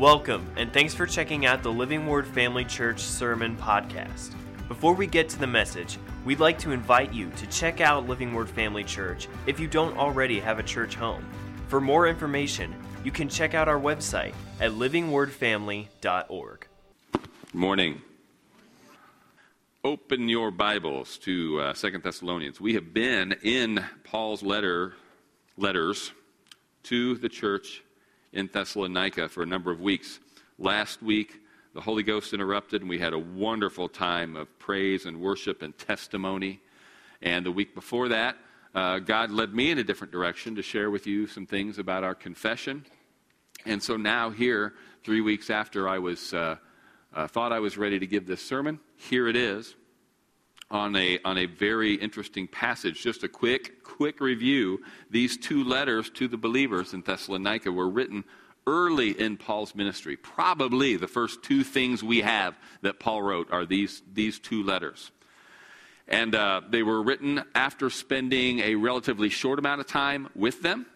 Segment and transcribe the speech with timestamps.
[0.00, 4.34] Welcome, and thanks for checking out the Living Word Family Church Sermon Podcast.
[4.66, 8.32] Before we get to the message, we'd like to invite you to check out Living
[8.32, 11.22] Word Family Church if you don't already have a church home.
[11.68, 12.74] For more information,
[13.04, 16.66] you can check out our website at livingwordfamily.org.
[17.52, 18.00] Morning.
[19.84, 22.58] Open your Bibles to uh, Second Thessalonians.
[22.58, 24.94] We have been in Paul's letter,
[25.58, 26.10] letters
[26.84, 27.82] to the church
[28.32, 30.20] in Thessalonica for a number of weeks.
[30.58, 31.40] Last week,
[31.74, 35.76] the Holy Ghost interrupted, and we had a wonderful time of praise and worship and
[35.78, 36.60] testimony.
[37.22, 38.36] And the week before that,
[38.74, 42.04] uh, God led me in a different direction to share with you some things about
[42.04, 42.84] our confession.
[43.66, 44.74] And so now, here,
[45.04, 46.56] three weeks after I was uh,
[47.14, 49.74] uh, thought I was ready to give this sermon, here it is
[50.70, 53.02] on a, on a very interesting passage.
[53.02, 54.80] Just a quick, quick review.
[55.10, 58.24] These two letters to the believers in Thessalonica were written
[58.66, 60.16] early in Paul's ministry.
[60.16, 65.10] Probably the first two things we have that Paul wrote are these, these two letters.
[66.06, 70.86] And uh, they were written after spending a relatively short amount of time with them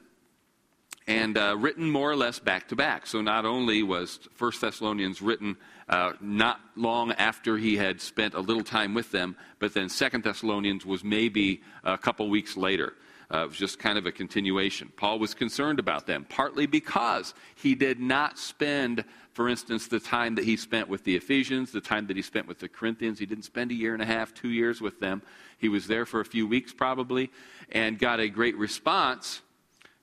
[1.07, 3.07] and uh, written more or less back to back.
[3.07, 5.57] So not only was First Thessalonians written
[5.89, 10.25] uh, not long after he had spent a little time with them, but then Second
[10.25, 12.95] Thessalonians was maybe a couple weeks later.
[13.33, 14.93] Uh, it was just kind of a continuation.
[14.97, 20.35] Paul was concerned about them, partly because he did not spend, for instance, the time
[20.35, 23.19] that he spent with the Ephesians, the time that he spent with the Corinthians.
[23.19, 25.23] He didn't spend a year and a half, two years with them.
[25.59, 27.31] He was there for a few weeks probably
[27.73, 29.41] and got a great response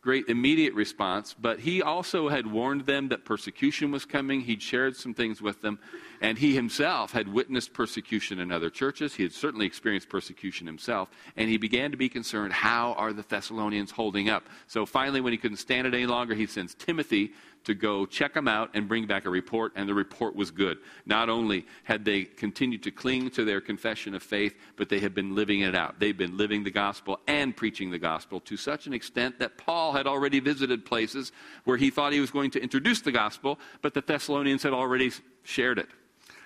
[0.02, 4.41] great immediate response, but he also had warned them that persecution was coming.
[4.41, 5.77] He'd shared some things with them,
[6.21, 9.13] and he himself had witnessed persecution in other churches.
[9.13, 13.21] He had certainly experienced persecution himself, and he began to be concerned how are the
[13.21, 14.47] Thessalonians holding up?
[14.66, 17.33] So finally, when he couldn't stand it any longer, he sends Timothy
[17.64, 20.78] to go check them out and bring back a report, and the report was good.
[21.06, 25.14] Not only had they continued to cling to their confession of faith, but they had
[25.14, 26.00] been living it out.
[26.00, 29.94] They'd been living the gospel and preaching the gospel to such an extent that Paul
[29.94, 31.32] had already visited places
[31.64, 35.11] where he thought he was going to introduce the gospel, but the Thessalonians had already
[35.44, 35.89] shared it.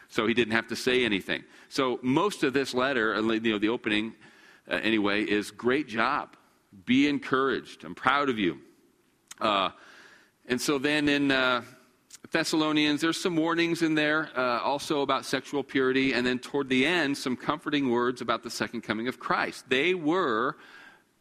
[0.09, 1.43] So he didn't have to say anything.
[1.69, 4.13] So most of this letter, you know, the opening
[4.69, 6.35] uh, anyway, is great job.
[6.85, 7.83] Be encouraged.
[7.83, 8.59] I'm proud of you.
[9.39, 9.69] Uh,
[10.47, 11.61] and so then in uh,
[12.31, 16.13] Thessalonians, there's some warnings in there uh, also about sexual purity.
[16.13, 19.69] And then toward the end, some comforting words about the second coming of Christ.
[19.69, 20.57] They were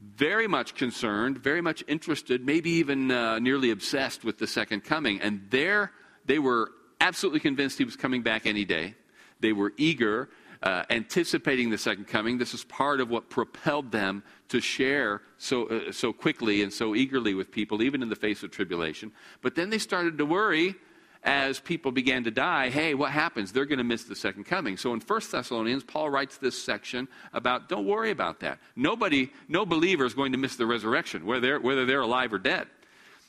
[0.01, 5.21] very much concerned, very much interested, maybe even uh, nearly obsessed with the second coming.
[5.21, 5.93] And there,
[6.27, 8.95] they were absolutely convinced he was coming back any day.
[9.41, 10.29] They were eager
[10.65, 12.39] uh, anticipating the second coming.
[12.39, 16.95] This is part of what propelled them to share so, uh, so quickly and so
[16.95, 19.13] eagerly with people, even in the face of tribulation.
[19.43, 20.75] But then they started to worry
[21.23, 23.53] as people began to die hey, what happens?
[23.53, 24.77] They're going to miss the second coming.
[24.79, 28.59] So in 1 Thessalonians, Paul writes this section about don't worry about that.
[28.75, 32.39] Nobody, no believer is going to miss the resurrection, whether they're, whether they're alive or
[32.39, 32.69] dead.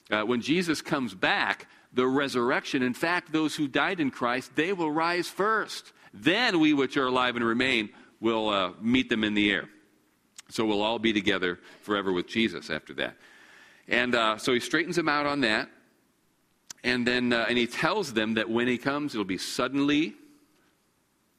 [0.09, 4.71] Uh, when Jesus comes back, the resurrection, in fact, those who died in Christ, they
[4.71, 5.93] will rise first.
[6.15, 7.89] Then we which are alive and remain
[8.19, 9.69] will uh, meet them in the air.
[10.49, 13.17] So we'll all be together forever with Jesus after that.
[13.87, 15.69] And uh, so he straightens them out on that.
[16.83, 20.13] And then uh, and he tells them that when he comes, it'll be suddenly.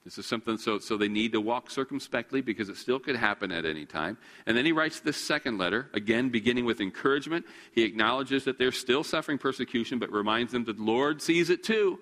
[0.05, 3.51] This is something so, so they need to walk circumspectly because it still could happen
[3.51, 4.17] at any time.
[4.47, 7.45] And then he writes this second letter, again beginning with encouragement.
[7.73, 11.65] He acknowledges that they're still suffering persecution, but reminds them that the Lord sees it
[11.65, 11.99] too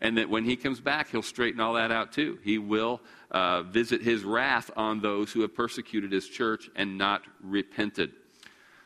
[0.00, 2.38] and that when he comes back, he'll straighten all that out too.
[2.42, 3.00] He will
[3.30, 8.12] uh, visit his wrath on those who have persecuted his church and not repented.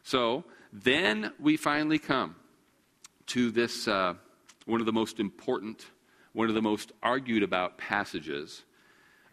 [0.03, 2.37] So then we finally come
[3.27, 4.15] to this uh,
[4.67, 5.87] one of the most important,
[6.33, 8.63] one of the most argued about passages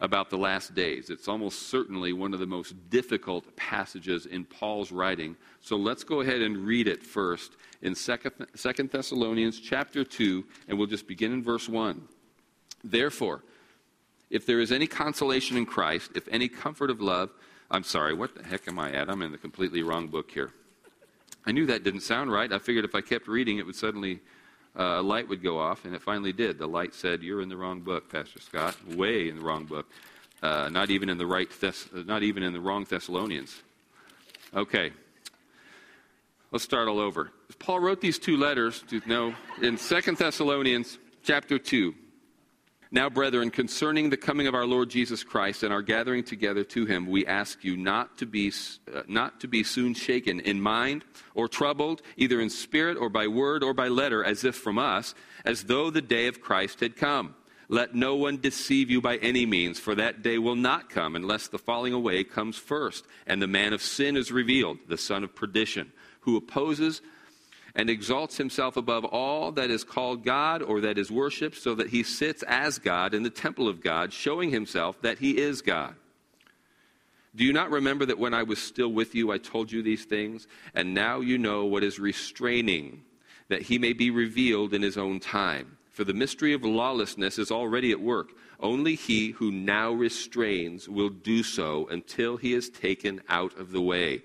[0.00, 1.10] about the last days.
[1.10, 5.36] It's almost certainly one of the most difficult passages in Paul's writing.
[5.60, 7.52] So let's go ahead and read it first
[7.82, 12.02] in Second Thessalonians chapter 2, and we'll just begin in verse 1.
[12.84, 13.42] Therefore,
[14.28, 17.30] if there is any consolation in Christ, if any comfort of love,
[17.70, 19.08] I'm sorry, what the heck am I at?
[19.08, 20.52] I'm in the completely wrong book here.
[21.46, 22.52] I knew that didn't sound right.
[22.52, 24.20] I figured if I kept reading, it would suddenly
[24.78, 26.58] uh, a light would go off, and it finally did.
[26.58, 28.76] The light said, "You're in the wrong book, Pastor Scott.
[28.94, 29.86] Way in the wrong book.
[30.42, 31.50] Uh, not even in the right.
[31.50, 33.62] Thess- not even in the wrong Thessalonians."
[34.54, 34.92] Okay.
[36.52, 37.30] Let's start all over.
[37.60, 41.94] Paul wrote these two letters to know in Second Thessalonians chapter two.
[42.90, 46.86] Now, brethren, concerning the coming of our Lord Jesus Christ and our gathering together to
[46.86, 48.52] him, we ask you not to be,
[48.92, 51.04] uh, not to be soon shaken in mind
[51.36, 55.14] or troubled, either in spirit or by word or by letter, as if from us,
[55.44, 57.36] as though the day of Christ had come.
[57.68, 61.46] Let no one deceive you by any means, for that day will not come unless
[61.46, 65.36] the falling away comes first, and the man of sin is revealed, the son of
[65.36, 67.02] perdition, who opposes
[67.74, 71.90] and exalts himself above all that is called God or that is worshiped, so that
[71.90, 75.94] he sits as God in the temple of God, showing himself that he is God.
[77.34, 80.04] Do you not remember that when I was still with you, I told you these
[80.04, 80.48] things?
[80.74, 83.02] And now you know what is restraining,
[83.48, 85.76] that he may be revealed in his own time.
[85.92, 88.30] For the mystery of lawlessness is already at work.
[88.58, 93.80] Only he who now restrains will do so until he is taken out of the
[93.80, 94.22] way.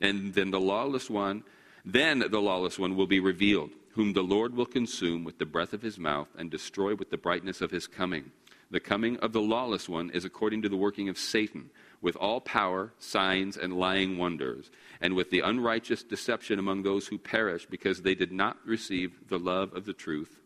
[0.00, 1.44] And then the lawless one
[1.84, 5.72] then the lawless one will be revealed, whom the Lord will consume with the breath
[5.72, 8.30] of his mouth and destroy with the brightness of his coming.
[8.70, 11.70] The coming of the lawless one is according to the working of Satan,
[12.02, 17.16] with all power, signs, and lying wonders, and with the unrighteous deception among those who
[17.16, 20.40] perish because they did not receive the love of the truth,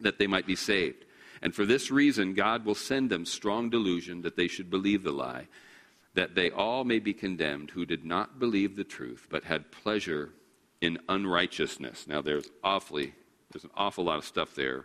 [0.00, 1.04] that they might be saved.
[1.42, 5.10] And for this reason, God will send them strong delusion that they should believe the
[5.10, 5.48] lie,
[6.14, 10.30] that they all may be condemned who did not believe the truth, but had pleasure
[10.80, 12.06] in unrighteousness.
[12.06, 13.14] Now, there's awfully,
[13.50, 14.84] there's an awful lot of stuff there.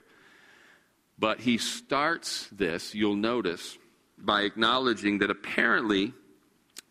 [1.19, 3.77] But he starts this, you'll notice,
[4.17, 6.13] by acknowledging that apparently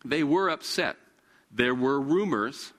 [0.05, 0.97] they were upset.
[1.51, 2.73] There were rumors.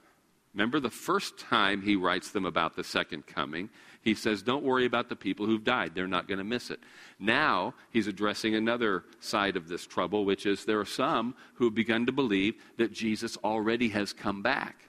[0.54, 3.70] Remember the first time he writes them about the second coming,
[4.08, 5.94] he says, Don't worry about the people who've died.
[5.94, 6.80] They're not going to miss it.
[7.18, 11.74] Now he's addressing another side of this trouble, which is there are some who have
[11.74, 14.84] begun to believe that Jesus already has come back.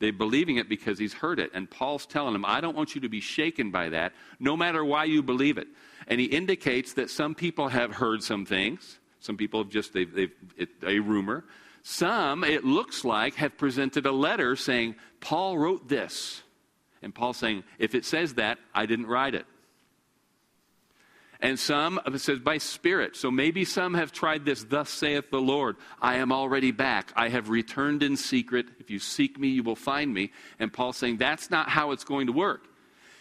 [0.00, 1.50] They're believing it because he's heard it.
[1.54, 4.84] And Paul's telling them, I don't want you to be shaken by that, no matter
[4.84, 5.68] why you believe it.
[6.06, 8.98] And he indicates that some people have heard some things.
[9.20, 11.44] Some people have just, they've, they've it, a rumor.
[11.82, 16.42] Some, it looks like, have presented a letter saying, Paul wrote this.
[17.02, 19.46] And Paul's saying, if it says that, I didn't write it.
[21.42, 23.16] And some, of it says by spirit.
[23.16, 27.12] So maybe some have tried this, thus saith the Lord, I am already back.
[27.16, 28.66] I have returned in secret.
[28.78, 30.32] If you seek me, you will find me.
[30.58, 32.66] And Paul's saying that's not how it's going to work.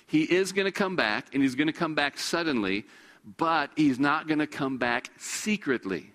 [0.06, 2.86] He is going to come back, and he's going to come back suddenly,
[3.38, 6.12] but he's not going to come back secretly.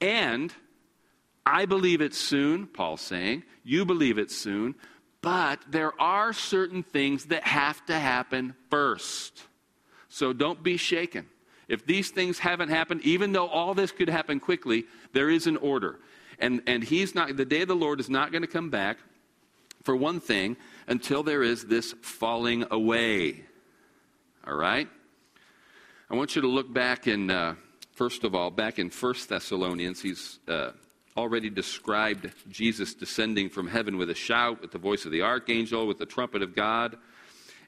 [0.00, 0.54] And
[1.44, 3.42] I believe it soon, Paul's saying.
[3.64, 4.74] You believe it soon.
[5.20, 9.42] But there are certain things that have to happen first.
[10.08, 11.26] So don't be shaken.
[11.68, 15.56] If these things haven't happened, even though all this could happen quickly, there is an
[15.58, 15.98] order.
[16.38, 18.98] And, and he's not, the day of the Lord is not going to come back,
[19.82, 20.56] for one thing,
[20.86, 23.44] until there is this falling away.
[24.46, 24.88] All right?
[26.10, 27.54] I want you to look back in, uh,
[27.92, 30.00] first of all, back in 1 Thessalonians.
[30.00, 30.70] He's uh,
[31.16, 35.86] already described Jesus descending from heaven with a shout, with the voice of the archangel,
[35.86, 36.96] with the trumpet of God.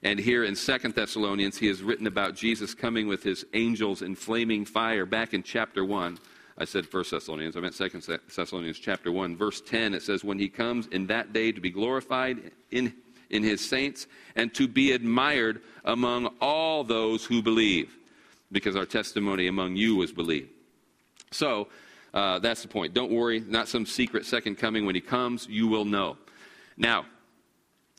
[0.03, 4.15] And here in Second Thessalonians, he has written about Jesus coming with his angels in
[4.15, 5.05] flaming fire.
[5.05, 6.17] Back in chapter 1,
[6.57, 8.03] I said First Thessalonians, I meant Second
[8.35, 11.69] Thessalonians chapter 1, verse 10, it says, When he comes in that day to be
[11.69, 12.93] glorified in,
[13.29, 17.95] in his saints and to be admired among all those who believe,
[18.51, 20.49] because our testimony among you was believed.
[21.31, 21.67] So,
[22.13, 22.93] uh, that's the point.
[22.93, 24.85] Don't worry, not some secret second coming.
[24.85, 26.17] When he comes, you will know.
[26.77, 27.05] Now,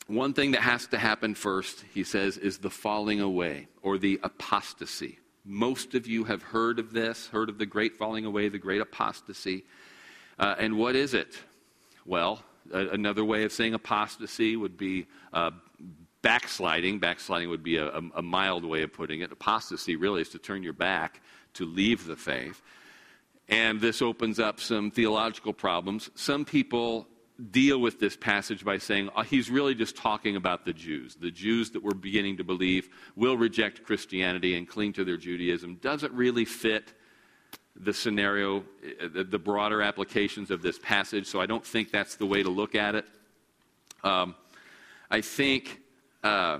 [0.07, 4.19] one thing that has to happen first, he says, is the falling away or the
[4.23, 5.19] apostasy.
[5.45, 8.81] Most of you have heard of this, heard of the great falling away, the great
[8.81, 9.63] apostasy.
[10.37, 11.39] Uh, and what is it?
[12.05, 15.51] Well, a- another way of saying apostasy would be uh,
[16.21, 16.99] backsliding.
[16.99, 19.31] Backsliding would be a, a, a mild way of putting it.
[19.31, 21.21] Apostasy really is to turn your back,
[21.53, 22.61] to leave the faith.
[23.49, 26.09] And this opens up some theological problems.
[26.15, 27.07] Some people
[27.51, 31.15] deal with this passage by saying oh, he's really just talking about the Jews.
[31.15, 35.75] The Jews that we're beginning to believe will reject Christianity and cling to their Judaism
[35.75, 36.93] doesn't really fit
[37.75, 42.25] the scenario, uh, the broader applications of this passage, so I don't think that's the
[42.25, 43.05] way to look at it.
[44.03, 44.35] Um,
[45.09, 45.81] I think
[46.23, 46.59] uh,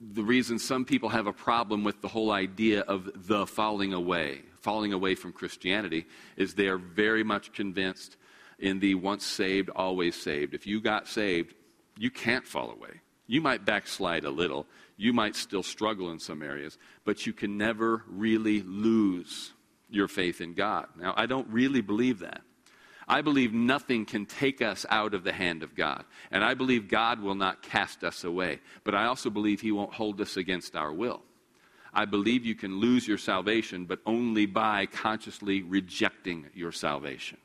[0.00, 4.42] the reason some people have a problem with the whole idea of the falling away
[4.62, 8.16] falling away from Christianity is they are very much convinced
[8.58, 10.54] in the once saved, always saved.
[10.54, 11.54] If you got saved,
[11.98, 13.00] you can't fall away.
[13.26, 14.66] You might backslide a little.
[14.96, 19.52] You might still struggle in some areas, but you can never really lose
[19.90, 20.86] your faith in God.
[20.98, 22.42] Now, I don't really believe that.
[23.08, 26.04] I believe nothing can take us out of the hand of God.
[26.30, 28.60] And I believe God will not cast us away.
[28.84, 31.22] But I also believe He won't hold us against our will.
[31.94, 37.38] I believe you can lose your salvation, but only by consciously rejecting your salvation.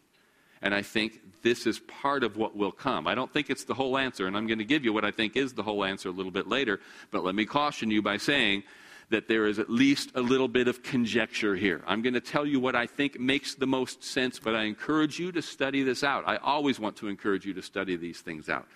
[0.61, 3.07] And I think this is part of what will come.
[3.07, 5.11] I don't think it's the whole answer, and I'm going to give you what I
[5.11, 6.79] think is the whole answer a little bit later.
[7.11, 8.63] But let me caution you by saying
[9.09, 11.81] that there is at least a little bit of conjecture here.
[11.87, 15.17] I'm going to tell you what I think makes the most sense, but I encourage
[15.17, 16.25] you to study this out.
[16.27, 18.67] I always want to encourage you to study these things out.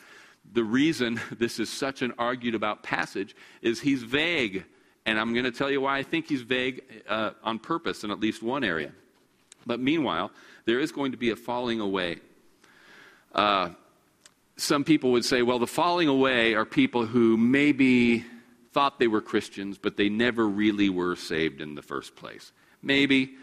[0.54, 4.64] The reason this is such an argued about passage is he's vague.
[5.06, 8.12] And I'm going to tell you why I think he's vague uh, on purpose in
[8.12, 8.92] at least one area.
[9.66, 10.32] But meanwhile,
[10.66, 12.20] there is going to be a falling away.
[13.34, 13.72] Uh,
[14.58, 18.24] some people would say, well, the falling away are people who maybe
[18.74, 22.52] thought they were Christians, but they never really were saved in the first place.
[22.82, 23.36] Maybe.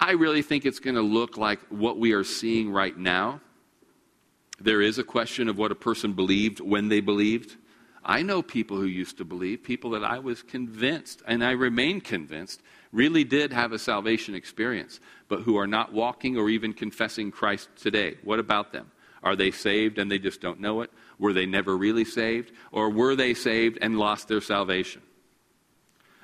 [0.00, 3.40] I really think it's going to look like what we are seeing right now.
[4.60, 7.56] There is a question of what a person believed when they believed.
[8.04, 12.00] I know people who used to believe, people that I was convinced, and I remain
[12.00, 17.30] convinced, really did have a salvation experience, but who are not walking or even confessing
[17.30, 18.18] Christ today.
[18.22, 18.90] What about them?
[19.22, 20.90] Are they saved and they just don't know it?
[21.18, 22.52] Were they never really saved?
[22.72, 25.02] Or were they saved and lost their salvation?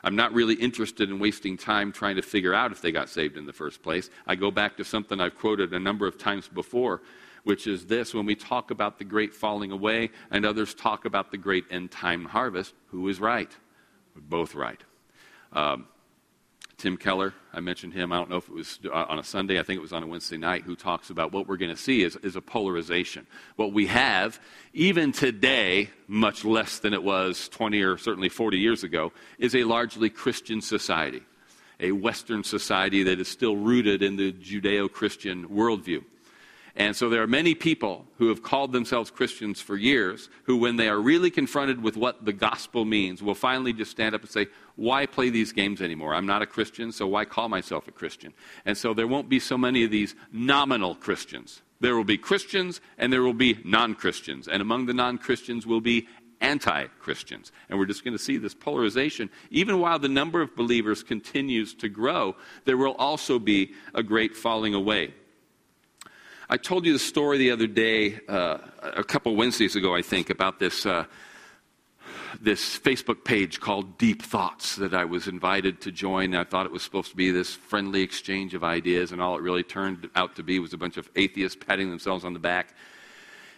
[0.05, 3.39] I'm not really interested in wasting time trying to figure out if they got saved
[3.39, 4.11] in the first place.
[4.27, 7.01] I go back to something I've quoted a number of times before,
[7.45, 11.31] which is this when we talk about the great falling away and others talk about
[11.31, 13.51] the great end time harvest, who is right?
[14.15, 14.81] We're both right.
[15.55, 15.89] Um,
[16.77, 19.59] Tim Keller, I mentioned him, I don't know if it was uh, on a Sunday,
[19.59, 21.81] I think it was on a Wednesday night, who talks about what we're going to
[21.81, 23.27] see is, is a polarization.
[23.57, 24.41] What we have,
[24.73, 29.65] even today, much less than it was 20 or certainly 40 years ago, is a
[29.65, 31.23] largely Christian society,
[31.79, 36.05] a Western society that is still rooted in the Judeo Christian worldview.
[36.77, 40.75] And so there are many people who have called themselves Christians for years who, when
[40.75, 44.31] they are really confronted with what the gospel means, will finally just stand up and
[44.31, 46.15] say, Why play these games anymore?
[46.15, 48.33] I'm not a Christian, so why call myself a Christian?
[48.65, 51.63] And so there won't be so many of these nominal Christians.
[51.79, 54.49] There will be Christians and there will be non Christians.
[54.49, 56.09] And among the non Christians will be
[56.41, 57.53] anti Christians.
[57.69, 59.31] And we're just going to see this polarization.
[59.51, 64.37] Even while the number of believers continues to grow, there will also be a great
[64.37, 65.15] falling away.
[66.51, 70.29] I told you the story the other day, uh, a couple Wednesdays ago, I think,
[70.29, 71.07] about this, uh,
[72.39, 76.35] this Facebook page called Deep Thoughts that I was invited to join.
[76.35, 79.43] I thought it was supposed to be this friendly exchange of ideas, and all it
[79.43, 82.75] really turned out to be was a bunch of atheists patting themselves on the back.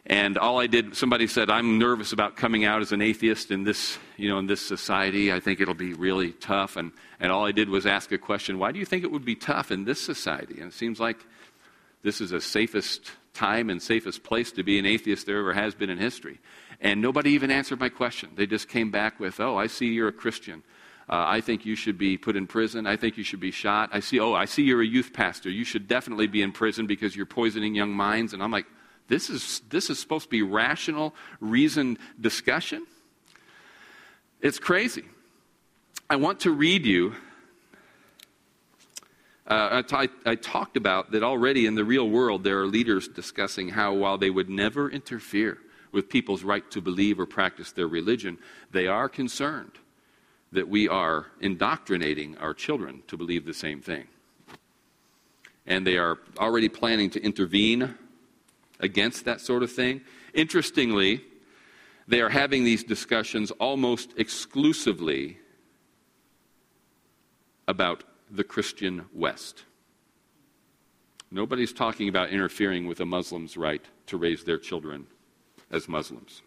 [0.09, 3.65] And all I did, somebody said, I'm nervous about coming out as an atheist in
[3.65, 5.33] this, you know, in this society.
[5.33, 6.77] I think it'll be really tough.
[6.77, 9.25] And, and all I did was ask a question why do you think it would
[9.25, 10.61] be tough in this society?
[10.61, 11.27] And it seems like
[12.07, 15.75] this is the safest time and safest place to be an atheist there ever has
[15.75, 16.39] been in history.
[16.81, 18.31] And nobody even answered my question.
[18.37, 20.63] They just came back with, oh, I see you're a Christian.
[21.09, 22.87] Uh, I think you should be put in prison.
[22.87, 23.91] I think you should be shot.
[23.93, 25.51] I see, oh, I see you're a youth pastor.
[25.51, 28.33] You should definitely be in prison because you're poisoning young minds.
[28.33, 28.67] And I'm like,
[29.09, 32.87] this is, this is supposed to be rational, reasoned discussion?
[34.41, 35.07] It's crazy.
[36.09, 37.17] I want to read you
[39.47, 43.69] uh, I, I talked about that already in the real world, there are leaders discussing
[43.69, 45.59] how, while they would never interfere
[45.93, 48.39] with people's right to believe or practice their religion,
[48.73, 49.73] they are concerned
[50.53, 54.07] that we are indoctrinating our children to believe the same thing.
[55.67, 57.95] And they are already planning to intervene
[58.81, 60.01] against that sort of thing.
[60.35, 61.25] Interestingly,
[62.09, 65.39] they are having these discussions almost exclusively
[67.67, 69.65] about the Christian West.
[71.31, 75.07] Nobody's talking about interfering with a Muslim's right to raise their children
[75.71, 76.43] as Muslims.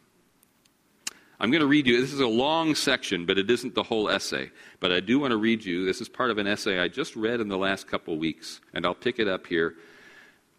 [1.42, 4.10] I'm going to read you, this is a long section, but it isn't the whole
[4.10, 4.52] essay.
[4.82, 7.16] But I do want to read you, this is part of an essay I just
[7.16, 9.76] read in the last couple weeks, and I'll pick it up here,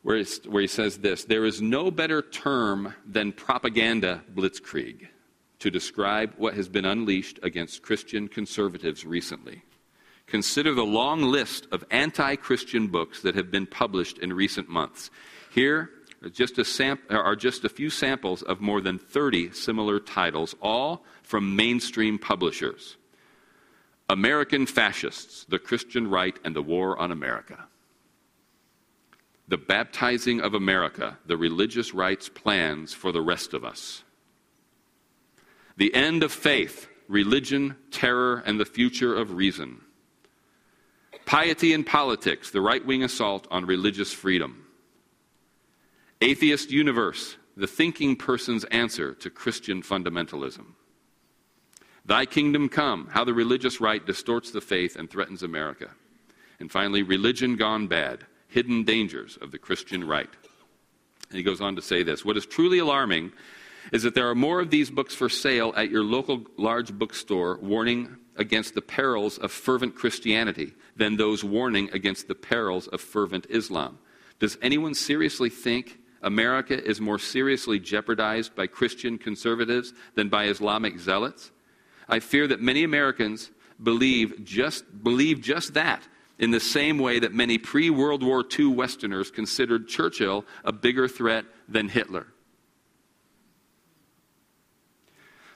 [0.03, 5.09] where, where he says this There is no better term than propaganda blitzkrieg
[5.59, 9.63] to describe what has been unleashed against Christian conservatives recently.
[10.31, 15.11] Consider the long list of anti Christian books that have been published in recent months.
[15.53, 15.91] Here
[16.33, 21.05] just a sam- are just a few samples of more than 30 similar titles, all
[21.23, 22.97] from mainstream publishers
[24.09, 27.67] American Fascists, The Christian Right, and the War on America.
[29.47, 34.03] The Baptizing of America, The Religious Rights Plans for the Rest of Us.
[35.77, 39.81] The End of Faith, Religion, Terror, and the Future of Reason.
[41.31, 44.67] Piety in Politics, the right wing assault on religious freedom.
[46.21, 50.75] Atheist Universe, the thinking person's answer to Christian fundamentalism.
[52.05, 55.91] Thy kingdom come, how the religious right distorts the faith and threatens America.
[56.59, 60.31] And finally, Religion Gone Bad, hidden dangers of the Christian right.
[61.29, 63.31] And he goes on to say this What is truly alarming
[63.93, 67.57] is that there are more of these books for sale at your local large bookstore
[67.63, 73.47] warning against the perils of fervent Christianity than those warning against the perils of fervent
[73.49, 73.99] Islam.
[74.39, 80.99] Does anyone seriously think America is more seriously jeopardized by Christian conservatives than by Islamic
[80.99, 81.53] zealots?
[82.07, 83.51] I fear that many Americans
[83.83, 86.07] believe just, believe just that
[86.39, 91.09] in the same way that many pre World War II Westerners considered Churchill a bigger
[91.09, 92.27] threat than Hitler.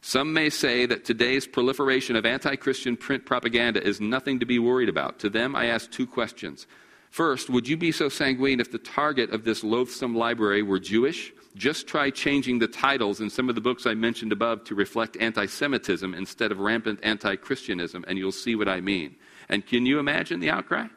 [0.06, 4.58] Some may say that today's proliferation of anti Christian print propaganda is nothing to be
[4.58, 5.18] worried about.
[5.20, 6.66] To them, I ask two questions.
[7.08, 11.32] First, would you be so sanguine if the target of this loathsome library were Jewish?
[11.56, 15.16] Just try changing the titles in some of the books I mentioned above to reflect
[15.16, 19.16] anti Semitism instead of rampant anti Christianism, and you'll see what I mean.
[19.48, 20.88] And can you imagine the outcry?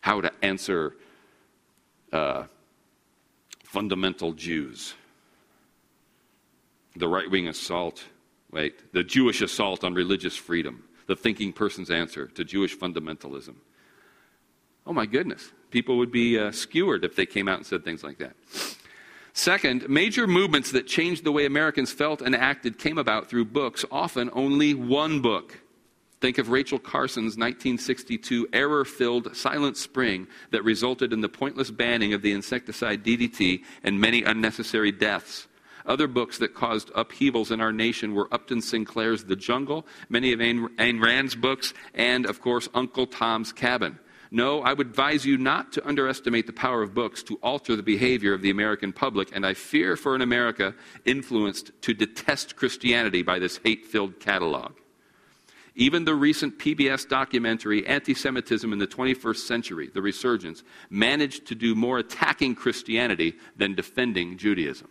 [0.00, 0.96] How to answer
[2.12, 2.46] uh,
[3.62, 4.94] fundamental Jews
[6.96, 8.04] the right wing assault,
[8.50, 13.56] wait, the Jewish assault on religious freedom, the thinking person's answer to Jewish fundamentalism.
[14.86, 18.02] Oh my goodness, people would be uh, skewered if they came out and said things
[18.02, 18.34] like that.
[19.32, 23.84] Second, major movements that changed the way Americans felt and acted came about through books,
[23.90, 25.60] often only one book.
[26.20, 32.12] Think of Rachel Carson's 1962 error filled Silent Spring that resulted in the pointless banning
[32.12, 35.46] of the insecticide DDT and many unnecessary deaths.
[35.86, 40.40] Other books that caused upheavals in our nation were Upton Sinclair's The Jungle, many of
[40.40, 43.98] Ayn Rand's books, and, of course, Uncle Tom's Cabin.
[44.32, 47.82] No, I would advise you not to underestimate the power of books to alter the
[47.82, 53.22] behavior of the American public, and I fear for an America influenced to detest Christianity
[53.22, 54.74] by this hate filled catalog.
[55.74, 61.54] Even the recent PBS documentary, Anti Semitism in the 21st Century, The Resurgence, managed to
[61.54, 64.88] do more attacking Christianity than defending Judaism.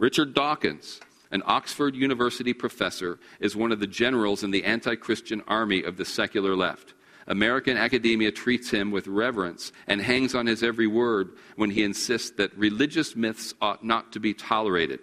[0.00, 0.98] Richard Dawkins,
[1.30, 5.98] an Oxford University professor, is one of the generals in the anti Christian army of
[5.98, 6.94] the secular left.
[7.26, 12.30] American academia treats him with reverence and hangs on his every word when he insists
[12.30, 15.00] that religious myths ought not to be tolerated.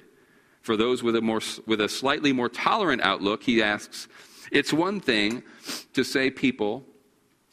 [0.62, 4.08] For those with a, more, with a slightly more tolerant outlook, he asks
[4.52, 5.44] It's one thing
[5.94, 6.84] to say people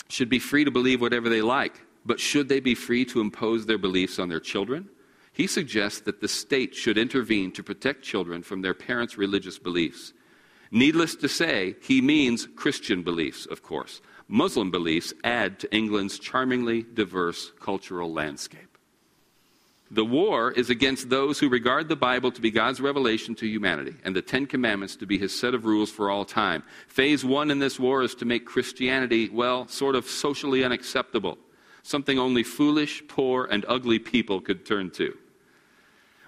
[0.09, 3.67] should be free to believe whatever they like, but should they be free to impose
[3.67, 4.89] their beliefs on their children?
[5.35, 10.13] He suggests that the state should intervene to protect children from their parents' religious beliefs.
[10.71, 14.01] Needless to say, he means Christian beliefs, of course.
[14.29, 18.79] Muslim beliefs add to England's charmingly diverse cultural landscape.
[19.91, 23.97] The war is against those who regard the Bible to be God's revelation to humanity
[24.05, 26.63] and the Ten Commandments to be his set of rules for all time.
[26.87, 31.39] Phase one in this war is to make Christianity, well, sort of socially unacceptable,
[31.83, 35.17] something only foolish, poor, and ugly people could turn to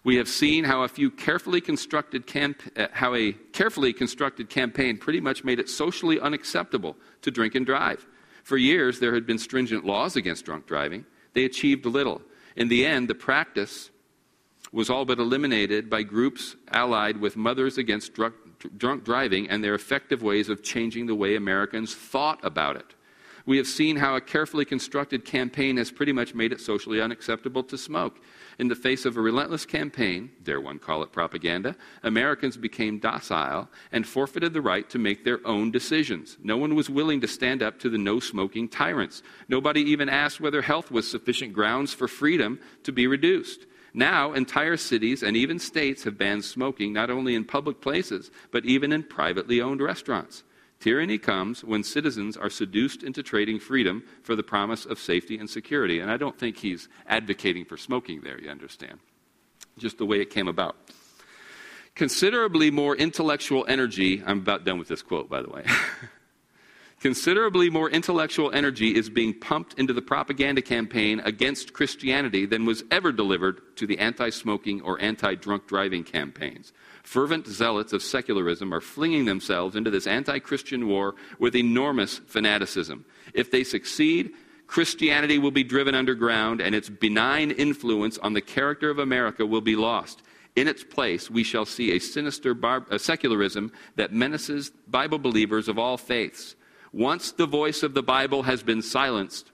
[0.07, 4.97] we have seen how a few carefully constructed camp- uh, how a carefully constructed campaign
[4.97, 8.07] pretty much made it socially unacceptable to drink and drive.
[8.45, 11.07] For years, there had been stringent laws against drunk driving.
[11.33, 12.23] They achieved little.
[12.55, 13.91] In the end, the practice
[14.71, 18.37] was all but eliminated by groups allied with Mothers Against Drunk,
[18.77, 22.95] drunk Driving and their effective ways of changing the way Americans thought about it.
[23.47, 27.63] We have seen how a carefully constructed campaign has pretty much made it socially unacceptable
[27.65, 28.19] to smoke.
[28.59, 33.71] In the face of a relentless campaign, dare one call it propaganda, Americans became docile
[33.93, 36.39] and forfeited the right to make their own decisions.
[36.43, 39.23] No one was willing to stand up to the no smoking tyrants.
[39.49, 43.67] Nobody even asked whether health was sufficient grounds for freedom to be reduced.
[43.95, 48.65] Now, entire cities and even states have banned smoking not only in public places, but
[48.65, 50.43] even in privately owned restaurants.
[50.81, 55.49] Tyranny comes when citizens are seduced into trading freedom for the promise of safety and
[55.49, 56.01] security.
[56.01, 58.99] And I don't think he's advocating for smoking there, you understand.
[59.79, 60.77] Just the way it came about.
[61.95, 65.65] Considerably more intellectual energy, I'm about done with this quote, by the way.
[67.01, 72.85] Considerably more intellectual energy is being pumped into the propaganda campaign against Christianity than was
[72.91, 76.73] ever delivered to the anti smoking or anti drunk driving campaigns.
[77.07, 83.05] Fervent zealots of secularism are flinging themselves into this anti Christian war with enormous fanaticism.
[83.33, 84.33] If they succeed,
[84.67, 89.61] Christianity will be driven underground and its benign influence on the character of America will
[89.61, 90.23] be lost.
[90.57, 95.79] In its place, we shall see a sinister bar- secularism that menaces Bible believers of
[95.79, 96.57] all faiths.
[96.93, 99.53] Once the voice of the Bible has been silenced,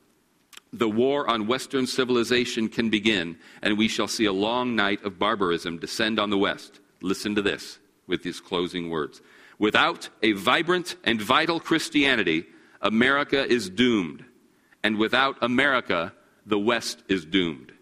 [0.73, 5.19] the war on Western civilization can begin, and we shall see a long night of
[5.19, 6.81] barbarism descend on the West.
[7.03, 9.21] Listen to this with these closing words.
[9.59, 12.47] Without a vibrant and vital Christianity,
[12.81, 14.25] America is doomed.
[14.83, 16.12] And without America,
[16.47, 17.73] the West is doomed.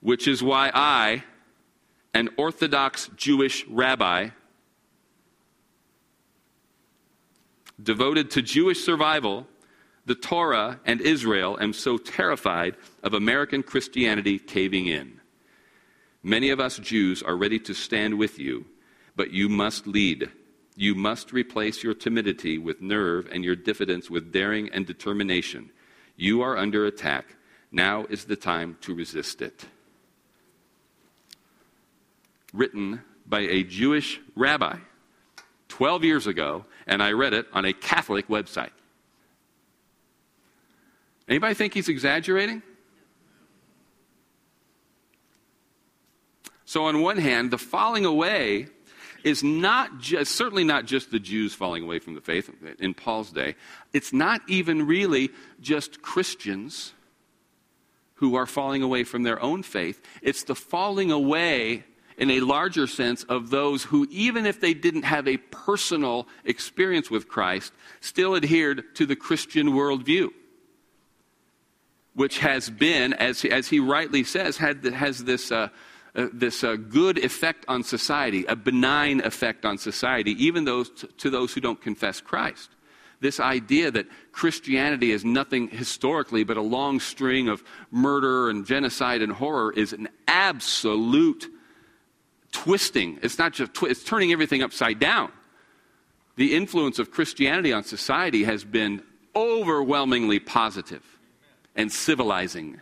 [0.00, 1.24] Which is why I,
[2.12, 4.30] an Orthodox Jewish rabbi,
[7.82, 9.46] devoted to Jewish survival,
[10.06, 15.20] the Torah, and Israel, am so terrified of American Christianity caving in.
[16.26, 18.64] Many of us Jews are ready to stand with you,
[19.14, 20.30] but you must lead.
[20.74, 25.70] You must replace your timidity with nerve and your diffidence with daring and determination.
[26.16, 27.36] You are under attack.
[27.70, 29.66] Now is the time to resist it.
[32.54, 34.78] Written by a Jewish rabbi
[35.68, 38.70] 12 years ago, and I read it on a Catholic website.
[41.28, 42.62] Anybody think he's exaggerating?
[46.64, 48.68] So, on one hand, the falling away
[49.22, 53.30] is not just, certainly not just the Jews falling away from the faith in Paul's
[53.30, 53.54] day.
[53.92, 56.92] It's not even really just Christians
[58.16, 60.00] who are falling away from their own faith.
[60.22, 61.84] It's the falling away
[62.16, 67.10] in a larger sense of those who, even if they didn't have a personal experience
[67.10, 70.30] with Christ, still adhered to the Christian worldview
[72.14, 75.68] which has been, as, as he rightly says, had, has this, uh,
[76.16, 81.08] uh, this uh, good effect on society, a benign effect on society, even those t-
[81.18, 82.70] to those who don't confess Christ.
[83.20, 89.22] This idea that Christianity is nothing historically but a long string of murder and genocide
[89.22, 91.46] and horror is an absolute
[92.52, 93.18] twisting.
[93.22, 95.32] It's not just twi- it's turning everything upside down.
[96.36, 99.02] The influence of Christianity on society has been
[99.34, 101.02] overwhelmingly positive
[101.74, 102.80] and civilizing.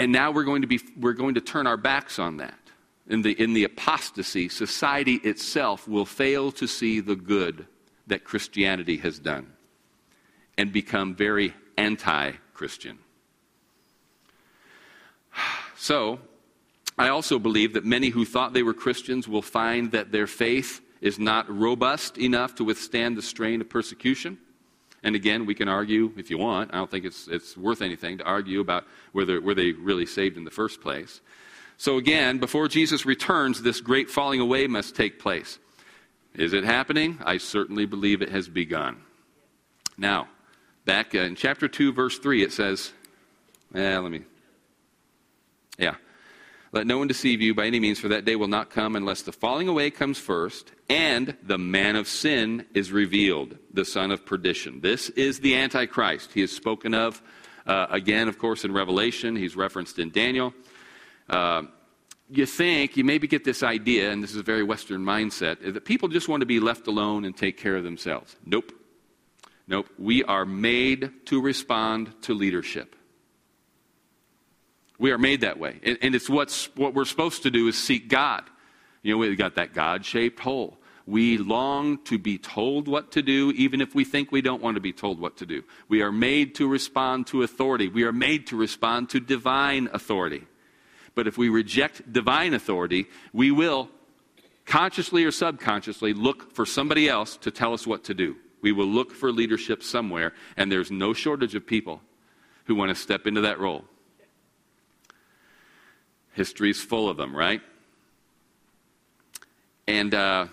[0.00, 2.58] And now we're going to, be, we're going to turn our backs on that.
[3.06, 7.66] In the, in the apostasy, society itself will fail to see the good
[8.06, 9.52] that Christianity has done
[10.56, 12.98] and become very anti Christian.
[15.76, 16.20] So,
[16.98, 20.82] I also believe that many who thought they were Christians will find that their faith
[21.00, 24.36] is not robust enough to withstand the strain of persecution.
[25.02, 26.72] And again, we can argue if you want.
[26.74, 30.36] I don't think it's, it's worth anything to argue about whether were they really saved
[30.36, 31.20] in the first place.
[31.76, 35.58] So again, before Jesus returns, this great falling away must take place.
[36.34, 37.18] Is it happening?
[37.24, 38.98] I certainly believe it has begun.
[39.96, 40.28] Now,
[40.84, 42.92] back in chapter 2, verse 3, it says,
[43.74, 44.22] eh, let me,
[45.78, 45.94] yeah.
[46.72, 49.22] Let no one deceive you by any means, for that day will not come unless
[49.22, 54.24] the falling away comes first and the man of sin is revealed, the son of
[54.24, 54.80] perdition.
[54.80, 56.32] This is the Antichrist.
[56.32, 57.20] He is spoken of
[57.66, 59.36] uh, again, of course, in Revelation.
[59.36, 60.54] He's referenced in Daniel.
[61.28, 61.62] Uh,
[62.28, 65.84] you think, you maybe get this idea, and this is a very Western mindset, that
[65.84, 68.36] people just want to be left alone and take care of themselves.
[68.46, 68.72] Nope.
[69.66, 69.88] Nope.
[69.98, 72.96] We are made to respond to leadership.
[75.00, 75.80] We are made that way.
[75.82, 78.44] And, and it's what's, what we're supposed to do is seek God.
[79.02, 80.76] You know, we've got that God shaped hole.
[81.06, 84.74] We long to be told what to do, even if we think we don't want
[84.74, 85.64] to be told what to do.
[85.88, 87.88] We are made to respond to authority.
[87.88, 90.46] We are made to respond to divine authority.
[91.14, 93.88] But if we reject divine authority, we will,
[94.66, 98.36] consciously or subconsciously, look for somebody else to tell us what to do.
[98.60, 102.02] We will look for leadership somewhere, and there's no shortage of people
[102.66, 103.86] who want to step into that role.
[106.32, 107.60] History's full of them, right?
[109.86, 110.46] And uh,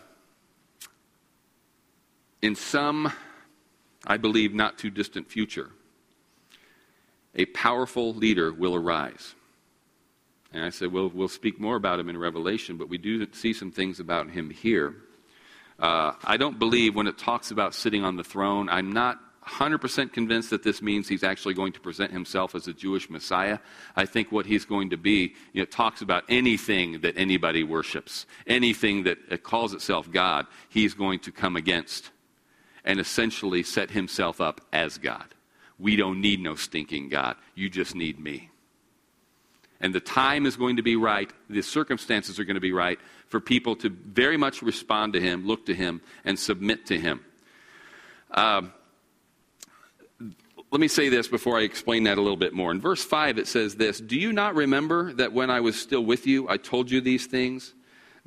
[2.41, 3.11] in some,
[4.05, 5.69] I believe, not too distant future,
[7.35, 9.35] a powerful leader will arise.
[10.53, 13.53] And I said, well, we'll speak more about him in Revelation, but we do see
[13.53, 14.95] some things about him here.
[15.77, 20.11] Uh, I don't believe when it talks about sitting on the throne, I'm not 100%
[20.11, 23.59] convinced that this means he's actually going to present himself as a Jewish Messiah.
[23.95, 28.25] I think what he's going to be, you know, talks about anything that anybody worships,
[28.45, 32.11] anything that calls itself God, he's going to come against
[32.83, 35.33] and essentially set himself up as God.
[35.79, 37.35] We don't need no stinking God.
[37.55, 38.49] You just need me.
[39.79, 42.99] And the time is going to be right, the circumstances are going to be right
[43.27, 47.23] for people to very much respond to him, look to him, and submit to him.
[48.31, 48.73] Um,
[50.71, 52.71] let me say this before I explain that a little bit more.
[52.71, 56.03] In verse 5, it says this Do you not remember that when I was still
[56.03, 57.73] with you, I told you these things?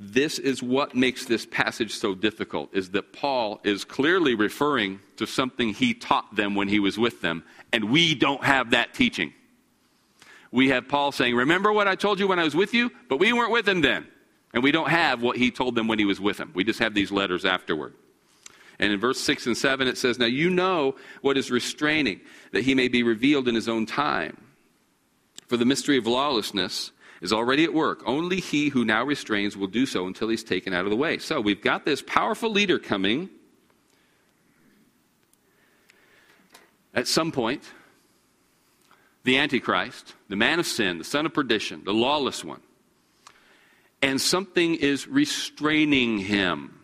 [0.03, 5.27] this is what makes this passage so difficult is that Paul is clearly referring to
[5.27, 9.35] something he taught them when he was with them, and we don't have that teaching.
[10.51, 12.91] We have Paul saying, Remember what I told you when I was with you?
[13.11, 14.07] But we weren't with him then.
[14.55, 16.51] And we don't have what he told them when he was with them.
[16.55, 17.95] We just have these letters afterward.
[18.81, 22.65] And in verse 6 and 7, it says, Now you know what is restraining, that
[22.65, 24.39] he may be revealed in his own time.
[25.49, 26.91] For the mystery of lawlessness
[27.21, 28.03] is already at work.
[28.07, 31.19] Only he who now restrains will do so until he's taken out of the way.
[31.19, 33.29] So we've got this powerful leader coming.
[36.95, 37.63] At some point,
[39.25, 42.63] the Antichrist, the man of sin, the son of perdition, the lawless one,
[44.01, 46.80] and something is restraining him.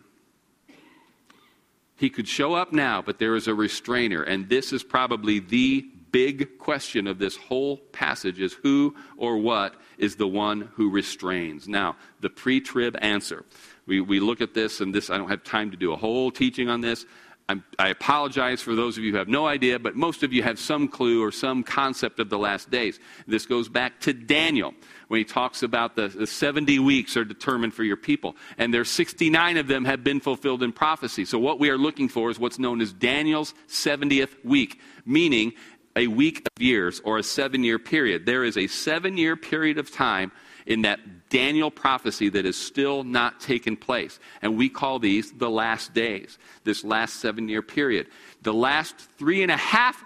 [1.97, 5.85] He could show up now, but there is a restrainer, and this is probably the
[6.11, 11.67] big question of this whole passage is who or what is the one who restrains.
[11.67, 13.45] Now, the pre trib answer.
[13.87, 16.29] We, we look at this, and this, I don't have time to do a whole
[16.31, 17.05] teaching on this.
[17.49, 20.43] I'm, i apologize for those of you who have no idea, but most of you
[20.43, 22.99] have some clue or some concept of the last days.
[23.25, 24.73] This goes back to Daniel
[25.07, 28.35] when he talks about the, the 70 weeks are determined for your people.
[28.57, 31.25] And there's 69 of them have been fulfilled in prophecy.
[31.25, 35.53] So what we are looking for is what's known as Daniel's 70th week, meaning
[35.95, 38.25] a week of years or a seven year period.
[38.25, 40.31] There is a seven year period of time
[40.65, 44.19] in that Daniel prophecy that has still not taken place.
[44.41, 48.07] And we call these the last days, this last seven year period.
[48.43, 50.03] The last three and a half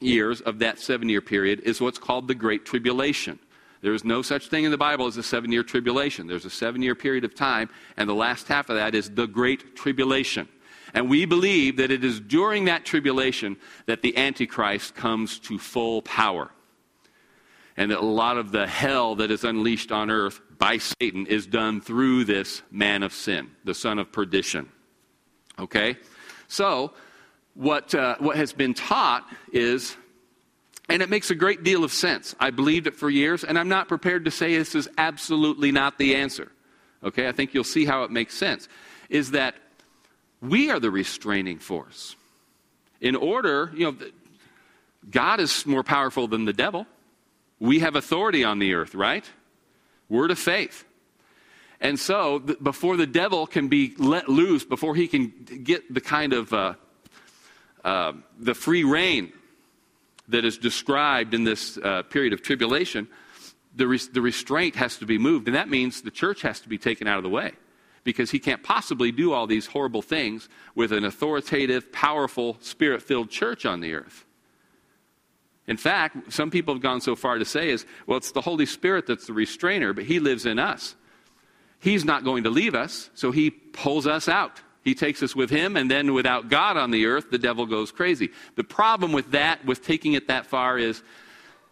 [0.00, 3.38] years of that seven year period is what's called the Great Tribulation.
[3.84, 6.26] There is no such thing in the Bible as a seven year tribulation.
[6.26, 7.68] There's a seven year period of time,
[7.98, 10.48] and the last half of that is the Great Tribulation.
[10.94, 16.00] And we believe that it is during that tribulation that the Antichrist comes to full
[16.00, 16.50] power.
[17.76, 21.46] And that a lot of the hell that is unleashed on earth by Satan is
[21.46, 24.66] done through this man of sin, the son of perdition.
[25.58, 25.98] Okay?
[26.48, 26.94] So,
[27.52, 29.94] what, uh, what has been taught is,
[30.88, 32.34] and it makes a great deal of sense.
[32.38, 35.98] I believed it for years, and I'm not prepared to say this is absolutely not
[35.98, 36.52] the answer.
[37.02, 37.26] Okay?
[37.26, 38.68] I think you'll see how it makes sense.
[39.08, 39.54] Is that
[40.40, 42.16] we are the restraining force.
[43.00, 43.96] In order, you know,
[45.10, 46.86] God is more powerful than the devil.
[47.58, 49.24] We have authority on the earth, right?
[50.08, 50.84] Word of faith.
[51.80, 56.32] And so, before the devil can be let loose, before he can get the kind
[56.32, 56.74] of uh,
[57.84, 59.32] uh, the free rein
[60.28, 63.08] that is described in this uh, period of tribulation,
[63.74, 65.48] the, res- the restraint has to be moved.
[65.48, 67.52] And that means the church has to be taken out of the way
[68.04, 73.30] because he can't possibly do all these horrible things with an authoritative, powerful, spirit filled
[73.30, 74.24] church on the earth.
[75.66, 78.66] In fact, some people have gone so far to say is, well, it's the Holy
[78.66, 80.94] Spirit that's the restrainer, but he lives in us.
[81.80, 84.60] He's not going to leave us, so he pulls us out.
[84.84, 87.90] He takes us with him, and then without God on the earth, the devil goes
[87.90, 88.30] crazy.
[88.56, 91.02] The problem with that, with taking it that far, is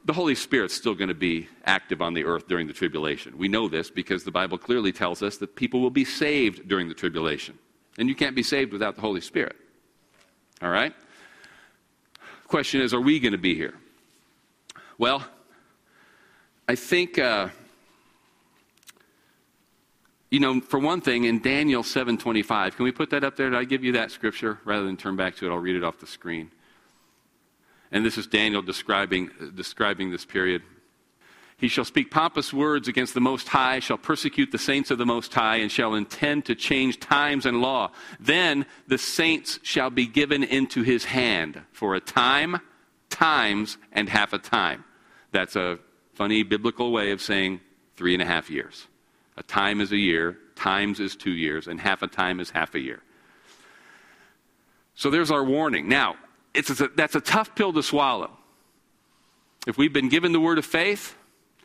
[0.05, 3.37] the Holy Spirit's still going to be active on the earth during the tribulation.
[3.37, 6.88] We know this because the Bible clearly tells us that people will be saved during
[6.88, 7.59] the tribulation.
[7.98, 9.57] And you can't be saved without the Holy Spirit.
[10.62, 10.94] All right?
[12.48, 13.75] Question is, are we going to be here?
[14.96, 15.25] Well,
[16.66, 17.48] I think, uh,
[20.32, 23.50] you know, for one thing, in Daniel 7.25, can we put that up there?
[23.50, 24.58] Did I give you that scripture?
[24.64, 26.50] Rather than turn back to it, I'll read it off the screen.
[27.92, 30.62] And this is Daniel describing, describing this period.
[31.58, 35.04] He shall speak pompous words against the Most High, shall persecute the saints of the
[35.04, 37.90] Most High, and shall intend to change times and law.
[38.18, 42.62] Then the saints shall be given into his hand for a time,
[43.10, 44.84] times, and half a time.
[45.30, 45.78] That's a
[46.14, 47.60] funny biblical way of saying
[47.96, 48.86] three and a half years.
[49.42, 52.76] A time is a year, times is two years, and half a time is half
[52.76, 53.02] a year.
[54.94, 55.88] So there's our warning.
[55.88, 56.14] Now,
[56.55, 58.31] it's a, that's a tough pill to swallow.
[59.66, 61.16] If we've been given the word of faith,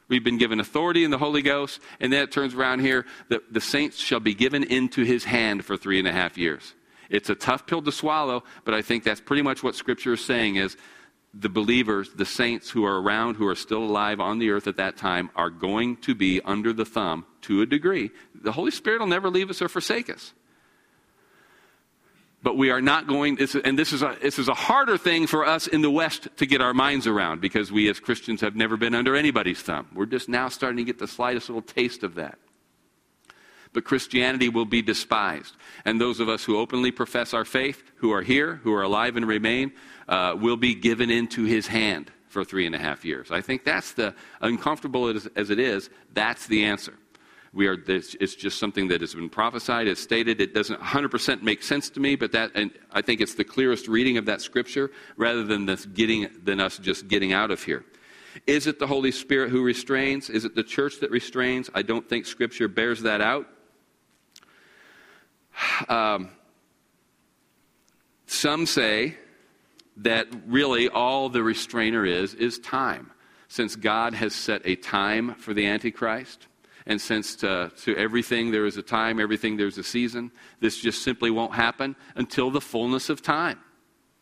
[0.08, 3.54] we've been given authority in the Holy Ghost, and then it turns around here that
[3.54, 6.74] the saints shall be given into his hand for three and a half years.
[7.12, 10.26] It's a tough pill to swallow, but I think that's pretty much what Scripture is
[10.26, 10.78] saying is
[11.34, 14.78] the believers, the saints who are around, who are still alive on the earth at
[14.78, 18.12] that time, are going to be under the thumb to a degree.
[18.34, 20.34] The Holy Spirit will never leave us or forsake us.
[22.44, 25.46] But we are not going, and this is, a, this is a harder thing for
[25.46, 28.78] us in the West to get our minds around because we as Christians have never
[28.78, 29.88] been under anybody's thumb.
[29.94, 32.38] We're just now starting to get the slightest little taste of that.
[33.74, 35.56] But Christianity will be despised.
[35.86, 39.18] And those of us who openly profess our faith, who are here, who are alive
[39.18, 39.72] and remain,
[40.08, 43.32] uh, will be given into his hand for three and a half years.
[43.32, 46.94] I think that's the, uncomfortable as, as it is, that's the answer.
[47.54, 50.42] We are, it's just something that has been prophesied, it's stated.
[50.42, 53.88] It doesn't 100% make sense to me, but that, and I think it's the clearest
[53.88, 57.86] reading of that scripture rather than, this getting, than us just getting out of here.
[58.46, 60.30] Is it the Holy Spirit who restrains?
[60.30, 61.70] Is it the church that restrains?
[61.74, 63.48] I don't think scripture bears that out.
[65.90, 66.30] Um,
[68.26, 69.18] some say
[69.98, 73.12] that really all the restrainer is is time.
[73.48, 76.48] Since God has set a time for the Antichrist,
[76.86, 81.02] and since to, to everything there is a time, everything there's a season, this just
[81.02, 83.60] simply won't happen until the fullness of time.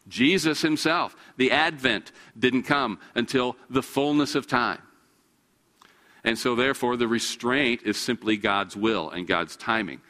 [0.08, 4.82] Jesus himself, the Advent, didn't come until the fullness of time.
[6.24, 10.02] And so, therefore, the restraint is simply God's will and God's timing.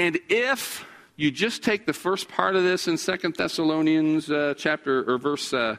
[0.00, 0.86] And if
[1.16, 5.52] you just take the first part of this in Second Thessalonians uh, chapter or verse
[5.52, 5.76] uh,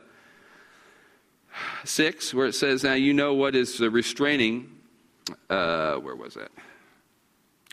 [1.85, 4.69] 6, where it says, Now you know what is restraining.
[5.49, 6.51] Uh, where was that?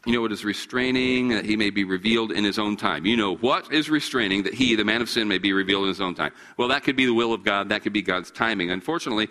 [0.07, 3.05] You know what is restraining, that he may be revealed in his own time.
[3.05, 5.89] You know what is restraining, that he, the man of sin, may be revealed in
[5.89, 6.33] his own time.
[6.57, 8.71] Well, that could be the will of God, that could be God's timing.
[8.71, 9.29] Unfortunately,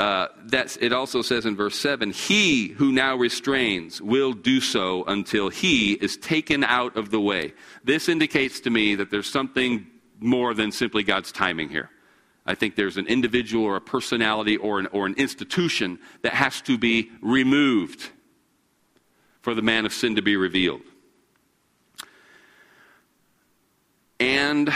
[0.00, 5.04] uh, that's, it also says in verse 7 He who now restrains will do so
[5.04, 7.52] until he is taken out of the way.
[7.84, 9.86] This indicates to me that there's something
[10.18, 11.90] more than simply God's timing here.
[12.46, 16.62] I think there's an individual or a personality or an, or an institution that has
[16.62, 18.08] to be removed
[19.42, 20.80] for the man of sin to be revealed.
[24.18, 24.72] And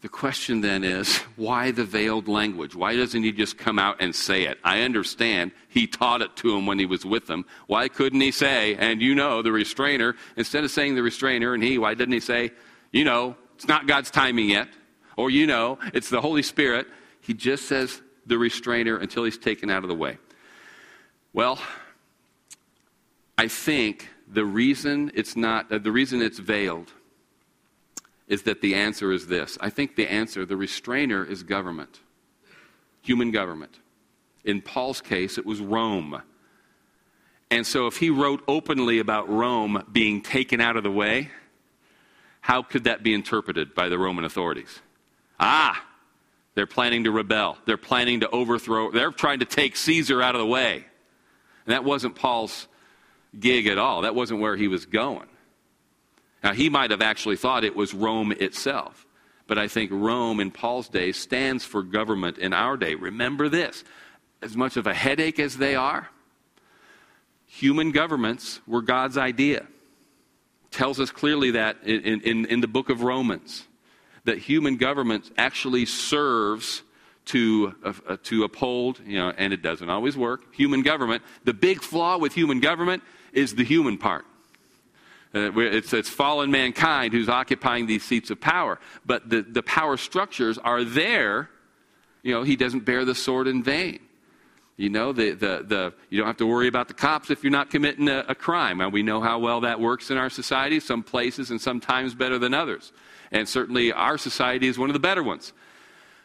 [0.00, 2.76] the question then is why the veiled language?
[2.76, 4.58] Why doesn't he just come out and say it?
[4.62, 7.44] I understand he taught it to him when he was with them.
[7.66, 11.62] Why couldn't he say, and you know, the restrainer, instead of saying the restrainer and
[11.62, 12.52] he, why didn't he say,
[12.92, 14.68] you know, it's not God's timing yet?
[15.16, 16.86] Or you know, it's the Holy Spirit.
[17.20, 20.18] He just says the restrainer until he's taken out of the way.
[21.32, 21.58] Well,
[23.36, 26.92] I think the reason it's not, uh, the reason it's veiled
[28.28, 29.58] is that the answer is this.
[29.60, 32.00] I think the answer, the restrainer, is government,
[33.02, 33.78] human government.
[34.44, 36.22] In Paul's case, it was Rome.
[37.50, 41.30] And so, if he wrote openly about Rome being taken out of the way,
[42.42, 44.80] how could that be interpreted by the Roman authorities?
[45.40, 45.84] Ah,
[46.54, 47.56] they're planning to rebel.
[47.64, 48.90] They're planning to overthrow.
[48.90, 50.84] They're trying to take Caesar out of the way.
[51.66, 52.66] And that wasn't Paul's
[53.38, 54.02] gig at all.
[54.02, 55.28] That wasn't where he was going.
[56.42, 59.06] Now, he might have actually thought it was Rome itself.
[59.46, 62.94] But I think Rome in Paul's day stands for government in our day.
[62.94, 63.82] Remember this
[64.42, 66.08] as much of a headache as they are,
[67.46, 69.66] human governments were God's idea.
[70.70, 73.66] Tells us clearly that in, in, in the book of Romans,
[74.24, 76.82] that human government actually serves
[77.26, 81.22] to, uh, to uphold, you know, and it doesn't always work, human government.
[81.44, 84.24] The big flaw with human government is the human part.
[85.34, 88.78] Uh, it's, it's fallen mankind who's occupying these seats of power.
[89.04, 91.50] But the, the power structures are there.
[92.22, 94.00] You know, he doesn't bear the sword in vain.
[94.78, 97.50] You know, the, the, the, you don't have to worry about the cops if you're
[97.50, 98.80] not committing a, a crime.
[98.80, 102.38] And we know how well that works in our society, some places and sometimes better
[102.38, 102.92] than others.
[103.32, 105.52] And certainly our society is one of the better ones.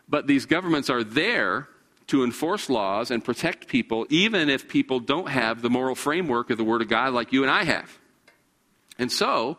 [0.08, 1.68] But these governments are there
[2.08, 6.58] to enforce laws and protect people, even if people don't have the moral framework of
[6.58, 7.98] the Word of God like you and I have.
[8.98, 9.58] And so,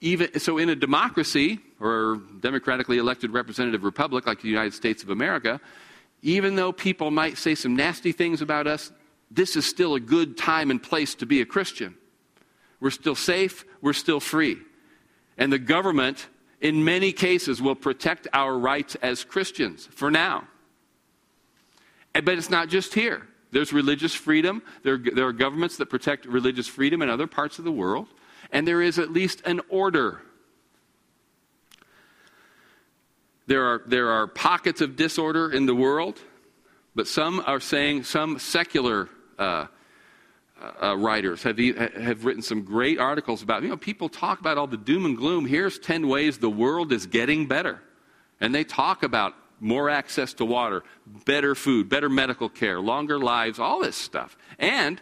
[0.00, 5.10] even so in a democracy or democratically elected representative republic like the United States of
[5.10, 5.60] America,
[6.22, 8.92] even though people might say some nasty things about us,
[9.30, 11.94] this is still a good time and place to be a Christian.
[12.80, 14.58] We're still safe, we're still free.
[15.38, 16.28] And the government,
[16.60, 20.46] in many cases, will protect our rights as Christians for now.
[22.12, 23.26] But it's not just here.
[23.50, 24.62] There's religious freedom.
[24.82, 28.08] There, there are governments that protect religious freedom in other parts of the world
[28.50, 30.20] and there is at least an order.
[33.46, 36.18] There are, there are pockets of disorder in the world,
[36.94, 39.66] but some are saying, some secular uh,
[40.82, 44.66] uh, writers have, have written some great articles about, you know, people talk about all
[44.66, 45.46] the doom and gloom.
[45.46, 47.82] Here's 10 ways the world is getting better.
[48.40, 50.82] And they talk about more access to water,
[51.24, 54.36] better food, better medical care, longer lives, all this stuff.
[54.58, 55.00] And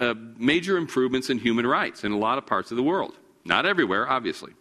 [0.00, 3.14] uh, major improvements in human rights in a lot of parts of the world.
[3.44, 4.52] Not everywhere, obviously.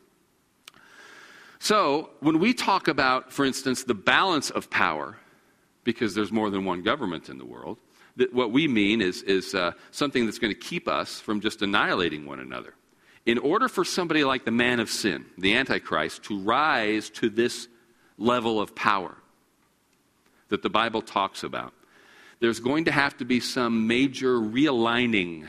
[1.60, 5.18] So, when we talk about, for instance, the balance of power,
[5.84, 7.78] because there's more than one government in the world,
[8.16, 11.62] that what we mean is, is uh, something that's going to keep us from just
[11.62, 12.74] annihilating one another.
[13.26, 17.68] In order for somebody like the man of sin, the Antichrist, to rise to this
[18.18, 19.16] level of power
[20.50, 21.74] that the Bible talks about,
[22.42, 25.48] there's going to have to be some major realigning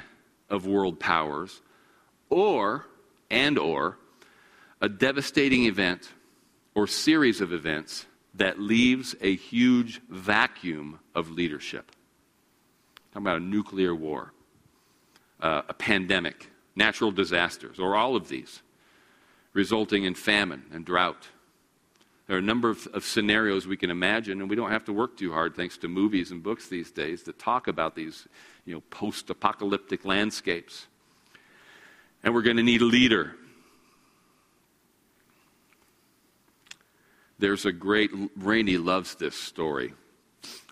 [0.49, 1.63] of world powers,
[2.29, 2.87] or,
[3.31, 3.97] and or,
[4.81, 6.13] a devastating event
[6.75, 11.93] or series of events that leaves a huge vacuum of leadership.
[13.13, 14.33] Talking about a nuclear war,
[15.41, 18.63] uh, a pandemic, natural disasters, or all of these,
[19.55, 21.29] resulting in famine and drought.
[22.27, 24.93] There are a number of, of, scenarios we can imagine, and we don't have to
[24.93, 28.29] work too hard thanks to movies and books these days that talk about these
[28.65, 30.87] you know, post apocalyptic landscapes.
[32.23, 33.35] And we're going to need a leader.
[37.41, 39.93] There's a great, Rainey loves this story.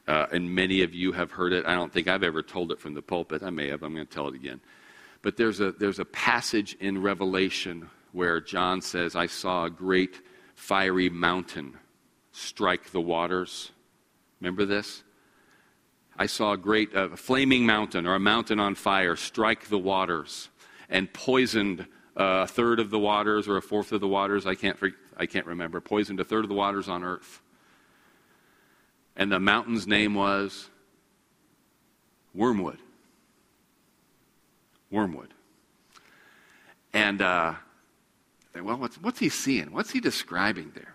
[0.07, 1.67] Uh, and many of you have heard it.
[1.67, 3.43] I don't think I've ever told it from the pulpit.
[3.43, 3.83] I may have.
[3.83, 4.61] I'm going to tell it again.
[5.23, 10.21] But there's a, there's a passage in Revelation where John says, I saw a great
[10.61, 11.75] fiery mountain
[12.33, 13.73] strike the waters.
[14.41, 15.03] Remember this?
[16.19, 20.51] I saw a great uh, flaming mountain or a mountain on fire strike the waters
[20.91, 24.47] and poisoned uh, a third of the waters or a fourth of the waters.
[24.47, 24.79] I can't,
[25.17, 25.81] I can't remember.
[25.81, 27.41] Poisoned a third of the waters on earth.
[29.17, 30.69] And the mountain's name was
[32.35, 32.79] Wormwood.
[34.91, 35.33] Wormwood.
[36.93, 37.55] And, uh,
[38.55, 39.73] well, what's, what's he seeing?
[39.73, 40.95] What's he describing there?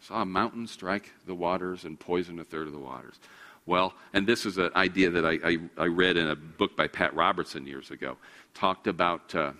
[0.00, 3.20] Saw a mountain strike the waters and poison a third of the waters.
[3.66, 6.88] Well, and this is an idea that I, I, I read in a book by
[6.88, 8.16] Pat Robertson years ago.
[8.54, 9.52] Talked about uh,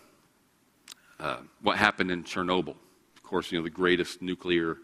[1.21, 2.75] uh, what happened in Chernobyl.
[3.17, 4.79] Of course, you know, the greatest nuclear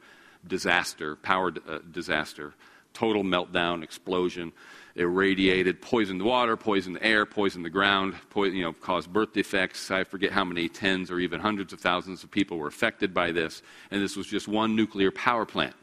[0.47, 2.55] disaster, power uh, disaster,
[2.95, 4.53] total meltdown, explosion,
[4.99, 9.91] irradiated, poisoned water, poisoned air, poisoned the ground, you know, caused birth defects.
[9.91, 13.33] I forget how many tens or even hundreds of thousands of people were affected by
[13.33, 13.63] this.
[13.91, 15.77] And this was just one nuclear power plant.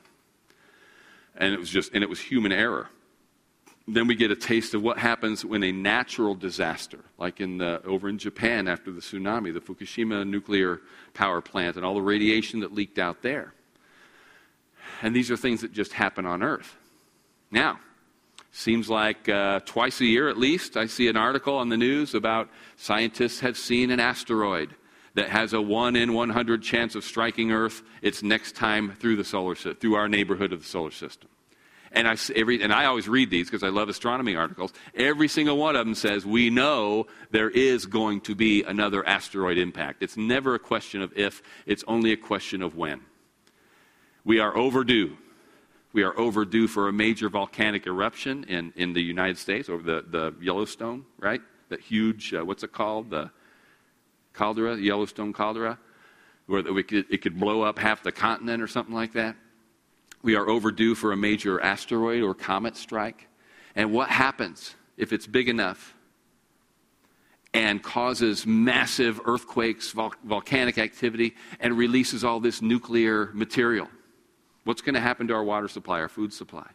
[1.36, 2.90] And it was just, and it was human error.
[3.88, 7.82] Then we get a taste of what happens when a natural disaster, like in the,
[7.86, 10.82] over in Japan after the tsunami, the Fukushima nuclear
[11.14, 13.54] power plant, and all the radiation that leaked out there.
[15.02, 16.76] And these are things that just happen on Earth.
[17.52, 17.80] Now,
[18.56, 22.16] seems like uh, twice a year at least, I see an article on the news
[22.16, 24.74] about scientists have seen an asteroid
[25.16, 29.26] that has a 1 in 100 chance of striking Earth its next time through the
[29.26, 31.30] solar system, through our neighborhood of the solar system.
[31.92, 34.74] And I, every, and I always read these because I love astronomy articles.
[34.96, 39.58] Every single one of them says, We know there is going to be another asteroid
[39.58, 40.02] impact.
[40.02, 43.02] It's never a question of if, it's only a question of when.
[44.26, 45.18] We are overdue.
[45.96, 50.04] We are overdue for a major volcanic eruption in, in the United States over the,
[50.06, 51.40] the Yellowstone, right?
[51.70, 53.12] That huge, uh, what's it called?
[53.12, 53.32] The
[54.34, 55.80] caldera, Yellowstone caldera,
[56.48, 59.38] where could, it could blow up half the continent or something like that.
[60.22, 63.30] We are overdue for a major asteroid or comet strike.
[63.74, 65.96] And what happens if it's big enough
[67.54, 73.88] and causes massive earthquakes, vol- volcanic activity, and releases all this nuclear material?
[74.66, 76.68] What's going to happen to our water supply, our food supply?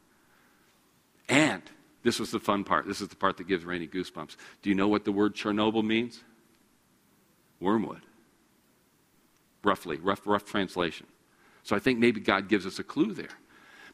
[1.29, 1.63] And
[2.03, 2.87] this was the fun part.
[2.87, 4.37] This is the part that gives Rainey goosebumps.
[4.63, 6.23] Do you know what the word Chernobyl means?
[7.61, 8.03] Wormwood.
[9.63, 11.07] Roughly, rough, rough translation.
[11.63, 13.29] So I think maybe God gives us a clue there.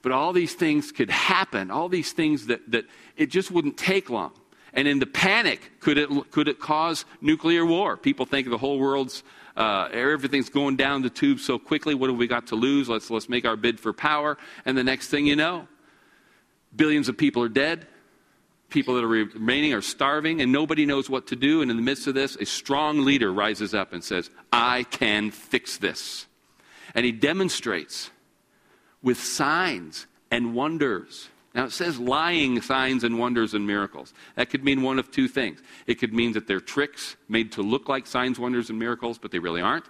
[0.02, 2.84] But all these things could happen, all these things that, that
[3.16, 4.32] it just wouldn't take long.
[4.72, 7.96] And in the panic, could it, could it cause nuclear war?
[7.96, 9.24] People think the whole world's
[9.56, 11.94] uh, everything's going down the tube so quickly.
[11.94, 12.88] What have we got to lose?
[12.88, 14.36] Let's, let's make our bid for power.
[14.64, 15.66] And the next thing you know,
[16.74, 17.86] billions of people are dead.
[18.68, 21.62] People that are remaining are starving, and nobody knows what to do.
[21.62, 25.30] And in the midst of this, a strong leader rises up and says, I can
[25.30, 26.26] fix this.
[26.94, 28.10] And he demonstrates
[29.02, 34.12] with signs and wonders now, it says lying signs and wonders and miracles.
[34.34, 35.62] That could mean one of two things.
[35.86, 39.30] It could mean that they're tricks made to look like signs, wonders, and miracles, but
[39.30, 39.86] they really aren't.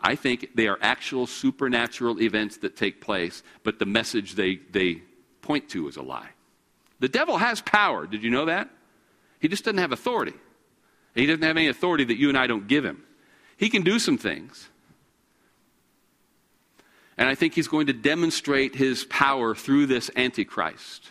[0.00, 5.02] I think they are actual supernatural events that take place, but the message they, they
[5.42, 6.30] point to is a lie.
[7.00, 8.06] The devil has power.
[8.06, 8.70] Did you know that?
[9.40, 10.34] He just doesn't have authority.
[11.14, 13.04] He doesn't have any authority that you and I don't give him.
[13.58, 14.69] He can do some things.
[17.20, 21.06] And I think he's going to demonstrate his power through this Antichrist.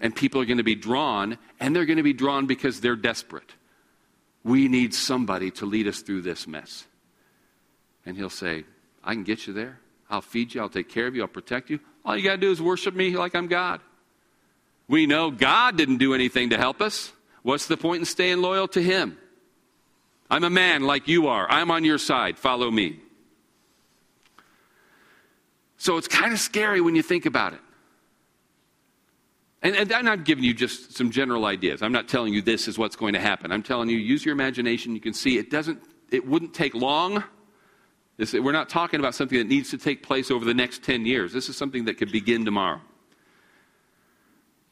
[0.00, 2.96] And people are going to be drawn, and they're going to be drawn because they're
[2.96, 3.52] desperate.
[4.42, 6.84] We need somebody to lead us through this mess.
[8.04, 8.64] And he'll say,
[9.04, 9.78] I can get you there.
[10.10, 10.60] I'll feed you.
[10.60, 11.22] I'll take care of you.
[11.22, 11.78] I'll protect you.
[12.04, 13.80] All you got to do is worship me like I'm God.
[14.88, 17.12] We know God didn't do anything to help us.
[17.42, 19.16] What's the point in staying loyal to Him?
[20.28, 21.48] I'm a man like you are.
[21.48, 22.36] I'm on your side.
[22.36, 22.98] Follow me.
[25.82, 27.60] So it's kind of scary when you think about it.
[29.62, 31.82] And, and, I'm not giving you just some general ideas.
[31.82, 33.50] I'm not telling you this is what's going to happen.
[33.50, 34.94] I'm telling you, use your imagination.
[34.94, 37.24] You can see it doesn't, it wouldn't take long.
[38.16, 41.32] We're not talking about something that needs to take place over the next 10 years.
[41.32, 42.80] This is something that could begin tomorrow.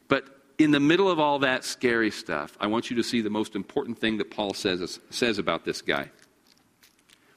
[0.07, 0.27] But
[0.61, 3.57] in the middle of all that scary stuff, I want you to see the most
[3.57, 6.09] important thing that Paul says, says about this guy.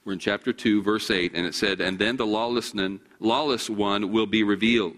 [0.04, 4.26] We're in chapter 2, verse 8, and it said, And then the lawless one will
[4.26, 4.96] be revealed,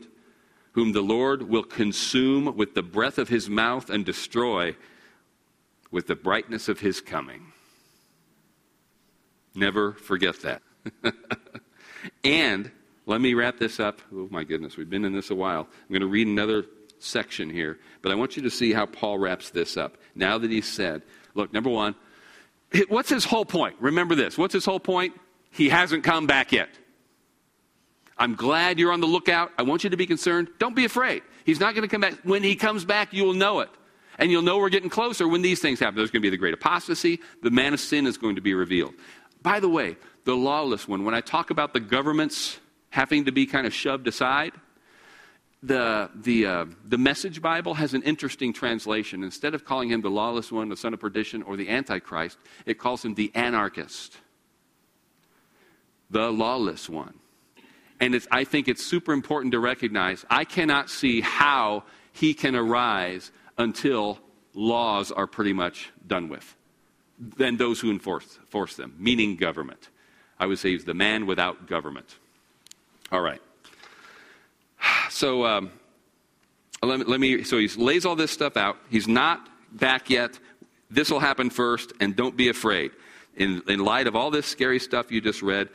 [0.72, 4.74] whom the Lord will consume with the breath of his mouth and destroy
[5.92, 7.52] with the brightness of his coming.
[9.54, 10.62] Never forget that.
[12.24, 12.70] and
[13.07, 14.00] let me wrap this up.
[14.12, 15.68] Oh, my goodness, we've been in this a while.
[15.70, 16.64] I'm going to read another
[16.98, 19.98] section here, but I want you to see how Paul wraps this up.
[20.16, 21.02] Now that he's said,
[21.34, 21.94] look, number one,
[22.89, 23.77] What's his whole point?
[23.81, 24.37] Remember this.
[24.37, 25.14] What's his whole point?
[25.51, 26.69] He hasn't come back yet.
[28.19, 29.53] I'm glad you're on the lookout.
[29.59, 30.49] I want you to be concerned.
[30.59, 31.23] Don't be afraid.
[31.45, 32.14] He's not going to come back.
[32.25, 33.69] When he comes back, you'll know it.
[34.19, 35.97] And you'll know we're getting closer when these things happen.
[35.97, 37.21] There's going to be the great apostasy.
[37.43, 38.95] The man of sin is going to be revealed.
[39.43, 42.59] By the way, the lawless one, when I talk about the governments
[42.91, 44.53] having to be kind of shoved aside,
[45.62, 49.24] the, the, uh, the Message Bible has an interesting translation.
[49.24, 52.78] Instead of calling him the lawless one, the son of perdition, or the Antichrist, it
[52.78, 54.16] calls him the anarchist,
[56.11, 57.14] the lawless one.
[57.98, 63.32] And I think it's super important to recognize I cannot see how he can arise
[63.57, 64.18] until
[64.54, 66.57] laws are pretty much done with.
[67.18, 69.88] Then those who enforce, enforce them, meaning government.
[70.38, 72.16] I would say he's the man without government.
[73.11, 73.40] All right.
[75.17, 75.71] So um,
[76.83, 78.77] let, let me, so he lays all this stuff out.
[78.91, 80.39] He's not back yet.
[80.91, 82.91] This will happen first, and don't be afraid.
[83.35, 85.71] In, in light of all this scary stuff you just read,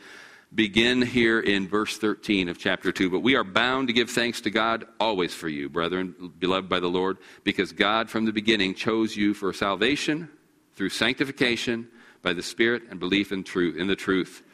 [0.54, 3.10] begin here in verse 13 of chapter 2.
[3.10, 6.78] But we are bound to give thanks to God always for you, brethren, beloved by
[6.78, 10.28] the Lord, because God from the beginning chose you for salvation
[10.76, 11.88] through sanctification
[12.22, 14.44] by the Spirit and belief in truth in the truth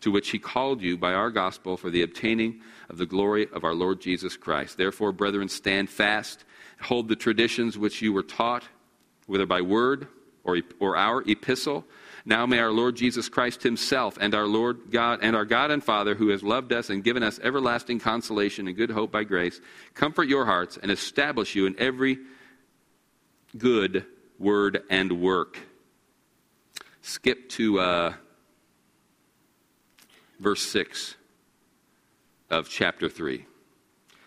[0.00, 3.64] to which he called you by our gospel for the obtaining of the glory of
[3.64, 4.78] our Lord Jesus Christ.
[4.78, 6.44] Therefore, brethren, stand fast,
[6.80, 8.64] hold the traditions which you were taught,
[9.26, 10.08] whether by word
[10.44, 11.84] or, or our epistle.
[12.24, 15.84] Now may our Lord Jesus Christ himself and our Lord God and our God and
[15.84, 19.60] Father, who has loved us and given us everlasting consolation and good hope by grace,
[19.94, 22.18] comfort your hearts and establish you in every
[23.56, 24.04] good
[24.38, 25.58] word and work.
[27.02, 28.12] Skip to uh,
[30.38, 31.16] verse 6
[32.50, 33.44] of chapter 3.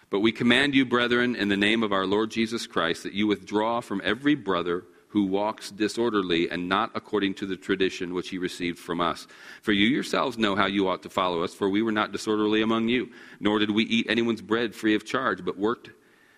[0.10, 3.28] But we command you, brethren, in the name of our Lord Jesus Christ, that you
[3.28, 8.38] withdraw from every brother who walks disorderly and not according to the tradition which he
[8.38, 9.28] received from us.
[9.62, 12.62] For you yourselves know how you ought to follow us, for we were not disorderly
[12.62, 13.10] among you,
[13.40, 15.90] nor did we eat anyone's bread free of charge, but worked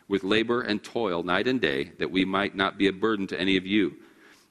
[0.08, 3.40] with labor and toil night and day, that we might not be a burden to
[3.40, 3.96] any of you.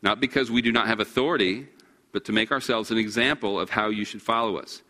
[0.03, 1.69] Not because we do not have authority,
[2.13, 4.83] but to make ourselves an example of how you should follow us.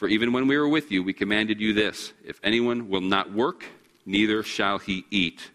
[0.00, 3.34] For even when we were with you, we commanded you this if anyone will not
[3.34, 3.66] work,
[4.06, 5.50] neither shall he eat.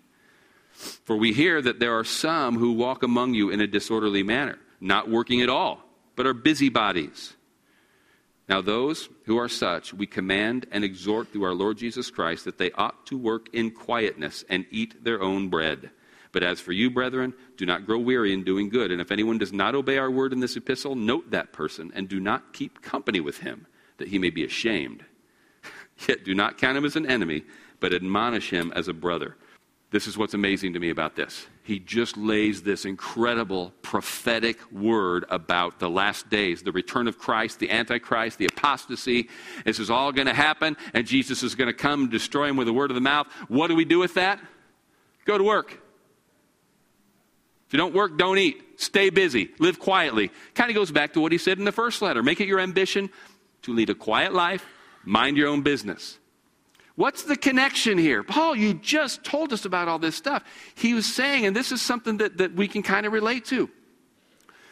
[0.72, 4.60] For we hear that there are some who walk among you in a disorderly manner,
[4.80, 5.82] not working at all,
[6.16, 7.34] but are busybodies.
[8.48, 12.60] Now, those who are such, we command and exhort through our Lord Jesus Christ that
[12.60, 15.90] they ought to work in quietness and eat their own bread.
[16.32, 18.92] But as for you, brethren, do not grow weary in doing good.
[18.92, 22.08] And if anyone does not obey our word in this epistle, note that person and
[22.08, 23.66] do not keep company with him
[23.98, 25.04] that he may be ashamed.
[26.08, 27.44] Yet do not count him as an enemy,
[27.80, 29.36] but admonish him as a brother.
[29.92, 31.48] This is what's amazing to me about this.
[31.64, 37.60] He just lays this incredible prophetic word about the last days, the return of Christ,
[37.60, 39.30] the Antichrist, the apostasy.
[39.64, 42.58] This is all going to happen, and Jesus is going to come and destroy him
[42.58, 43.28] with a word of the mouth.
[43.48, 44.40] What do we do with that?
[45.24, 45.72] Go to work.
[47.68, 48.62] If you don't work, don't eat.
[48.78, 49.50] Stay busy.
[49.60, 50.30] Live quietly.
[50.54, 52.22] Kind of goes back to what he said in the first letter.
[52.22, 53.10] Make it your ambition
[53.66, 54.66] to lead a quiet life,
[55.04, 56.18] mind your own business.
[56.96, 58.24] What's the connection here?
[58.24, 60.44] Paul, you just told us about all this stuff.
[60.76, 63.70] He was saying, and this is something that, that we can kind of relate to.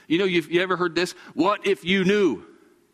[0.07, 1.13] You know, you've, you ever heard this?
[1.33, 2.43] What if you knew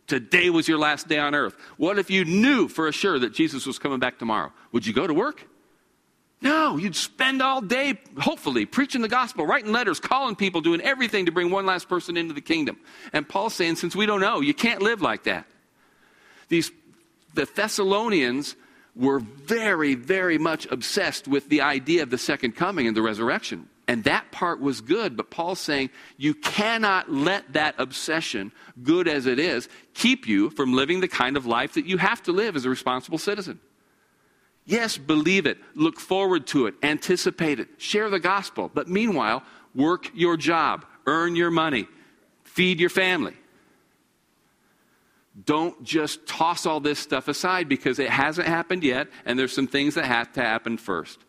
[0.08, 1.56] today was your last day on earth?
[1.78, 4.52] What if you knew for sure that Jesus was coming back tomorrow?
[4.72, 5.48] Would you go to work?
[6.42, 11.26] No, you'd spend all day, hopefully, preaching the gospel, writing letters, calling people, doing everything
[11.26, 12.78] to bring one last person into the kingdom.
[13.12, 15.46] And Paul's saying, since we don't know, you can't live like that.
[16.50, 16.72] These,
[17.34, 18.56] the Thessalonians
[18.96, 23.70] were very, very much obsessed with the idea of the second coming and the resurrection.
[23.88, 28.52] And that part was good, but Paul's saying you cannot let that obsession,
[28.84, 32.22] good as it is, keep you from living the kind of life that you have
[32.24, 33.60] to live as a responsible citizen.
[34.66, 38.70] Yes, believe it, look forward to it, anticipate it, share the gospel.
[38.72, 39.42] But meanwhile,
[39.74, 41.88] work your job, earn your money,
[42.44, 43.34] feed your family.
[45.46, 49.68] Don't just toss all this stuff aside because it hasn't happened yet, and there's some
[49.68, 51.20] things that have to happen first.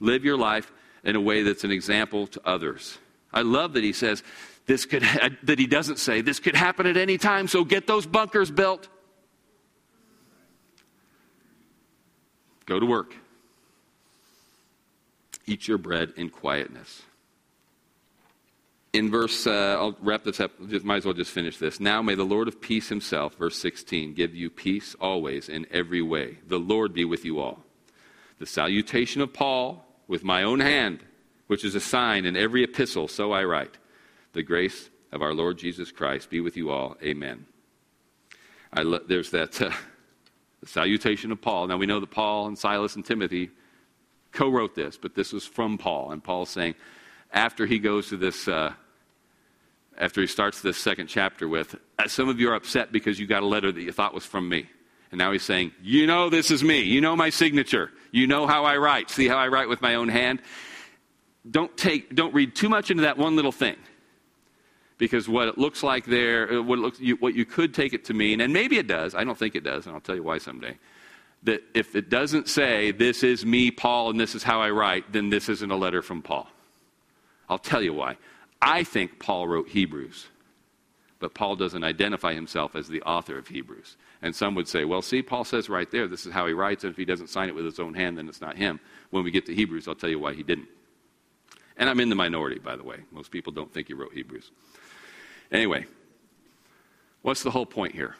[0.00, 0.72] Live your life
[1.04, 2.98] in a way that's an example to others.
[3.32, 4.22] I love that he says
[4.66, 5.02] this could
[5.42, 8.88] that he doesn't say this could happen at any time, so get those bunkers built.
[12.66, 13.14] Go to work.
[15.46, 17.02] Eat your bread in quietness.
[18.92, 21.78] In verse, uh, I'll wrap this up, just, might as well just finish this.
[21.78, 26.02] Now may the Lord of peace himself, verse 16, give you peace always in every
[26.02, 26.38] way.
[26.48, 27.60] The Lord be with you all.
[28.40, 31.04] The salutation of Paul with my own hand,
[31.46, 33.78] which is a sign in every epistle, so I write.
[34.32, 36.96] The grace of our Lord Jesus Christ be with you all.
[37.02, 37.46] Amen.
[38.76, 39.70] Lo- there's that uh,
[40.64, 41.68] salutation of Paul.
[41.68, 43.50] Now we know that Paul and Silas and Timothy
[44.32, 46.12] co wrote this, but this was from Paul.
[46.12, 46.74] And Paul's saying,
[47.32, 48.72] after he goes to this, uh,
[49.98, 53.26] after he starts this second chapter with, uh, some of you are upset because you
[53.26, 54.68] got a letter that you thought was from me.
[55.10, 56.80] And now he's saying, You know this is me.
[56.80, 57.90] You know my signature.
[58.12, 59.10] You know how I write.
[59.10, 60.40] See how I write with my own hand?
[61.50, 63.76] Don't, take, don't read too much into that one little thing.
[64.98, 68.04] Because what it looks like there, uh, what, looks, you, what you could take it
[68.06, 70.22] to mean, and maybe it does, I don't think it does, and I'll tell you
[70.22, 70.76] why someday,
[71.44, 75.10] that if it doesn't say, This is me, Paul, and this is how I write,
[75.12, 76.48] then this isn't a letter from Paul.
[77.50, 78.16] I'll tell you why.
[78.62, 80.28] I think Paul wrote Hebrews,
[81.18, 83.96] but Paul doesn't identify himself as the author of Hebrews.
[84.22, 86.84] And some would say, well, see, Paul says right there, this is how he writes,
[86.84, 88.78] and if he doesn't sign it with his own hand, then it's not him.
[89.10, 90.68] When we get to Hebrews, I'll tell you why he didn't.
[91.76, 92.98] And I'm in the minority, by the way.
[93.10, 94.50] Most people don't think he wrote Hebrews.
[95.50, 95.86] Anyway,
[97.22, 98.14] what's the whole point here?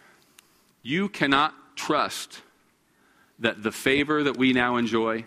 [0.83, 2.41] You cannot trust
[3.39, 5.27] that the favor that we now enjoy,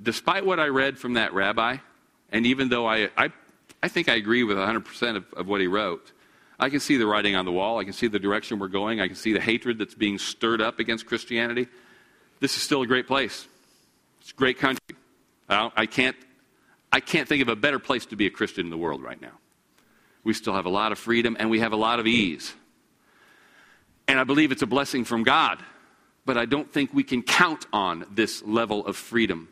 [0.00, 1.78] despite what I read from that rabbi,
[2.30, 3.30] and even though I, I,
[3.82, 6.12] I think I agree with 100% of, of what he wrote,
[6.58, 7.78] I can see the writing on the wall.
[7.78, 9.00] I can see the direction we're going.
[9.00, 11.68] I can see the hatred that's being stirred up against Christianity.
[12.40, 13.46] This is still a great place.
[14.20, 14.96] It's a great country.
[15.48, 16.16] I, I, can't,
[16.92, 19.20] I can't think of a better place to be a Christian in the world right
[19.20, 19.32] now.
[20.22, 22.54] We still have a lot of freedom and we have a lot of ease.
[24.08, 25.62] And I believe it's a blessing from God.
[26.26, 29.48] But I don't think we can count on this level of freedom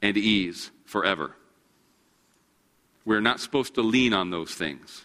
[0.00, 1.36] and ease forever.
[3.04, 5.04] We're not supposed to lean on those things.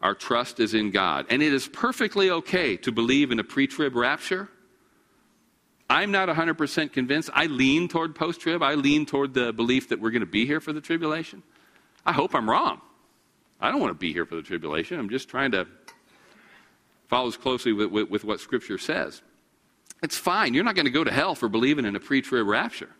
[0.00, 1.26] Our trust is in God.
[1.28, 4.48] And it is perfectly okay to believe in a pre trib rapture.
[5.88, 7.30] I'm not 100% convinced.
[7.34, 8.62] I lean toward post trib.
[8.62, 11.42] I lean toward the belief that we're going to be here for the tribulation.
[12.06, 12.80] I hope I'm wrong.
[13.60, 14.98] I don't want to be here for the tribulation.
[14.98, 15.66] I'm just trying to
[17.08, 19.20] follow closely with, with, with what Scripture says.
[20.02, 20.54] It's fine.
[20.54, 22.90] You're not going to go to hell for believing in a pre trib rapture.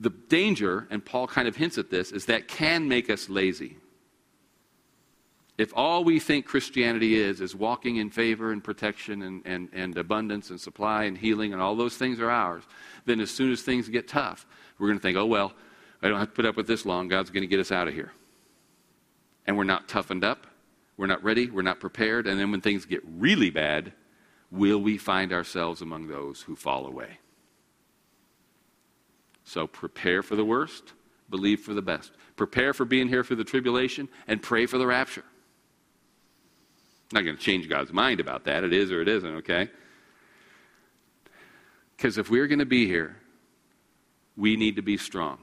[0.00, 3.78] The danger, and Paul kind of hints at this, is that can make us lazy.
[5.56, 9.96] If all we think Christianity is, is walking in favor and protection and, and, and
[9.96, 12.64] abundance and supply and healing and all those things are ours,
[13.04, 14.46] then as soon as things get tough,
[14.78, 15.52] we're going to think, oh, well,
[16.02, 17.06] I don't have to put up with this long.
[17.06, 18.12] God's going to get us out of here.
[19.46, 20.48] And we're not toughened up.
[20.96, 21.48] We're not ready.
[21.50, 22.26] We're not prepared.
[22.26, 23.92] And then when things get really bad,
[24.50, 27.18] will we find ourselves among those who fall away?
[29.44, 30.94] So prepare for the worst,
[31.30, 32.12] believe for the best.
[32.36, 35.24] Prepare for being here for the tribulation, and pray for the rapture.
[37.12, 38.64] I'm not going to change God's mind about that.
[38.64, 39.68] It is or it isn't, okay?
[41.96, 43.16] Because if we're going to be here,
[44.36, 45.38] we need to be strong.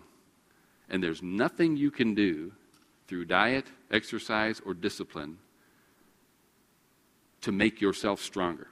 [0.90, 2.52] And there's nothing you can do
[3.08, 5.38] through diet, exercise, or discipline
[7.42, 8.68] to make yourself stronger.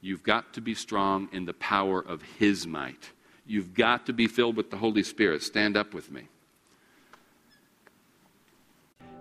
[0.00, 3.10] You've got to be strong in the power of His might.
[3.48, 5.42] You've got to be filled with the Holy Spirit.
[5.42, 6.28] Stand up with me.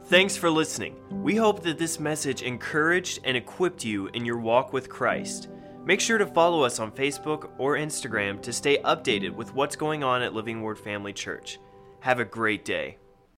[0.07, 0.95] Thanks for listening.
[1.23, 5.47] We hope that this message encouraged and equipped you in your walk with Christ.
[5.85, 10.03] Make sure to follow us on Facebook or Instagram to stay updated with what's going
[10.03, 11.59] on at Living Word Family Church.
[12.01, 12.97] Have a great day.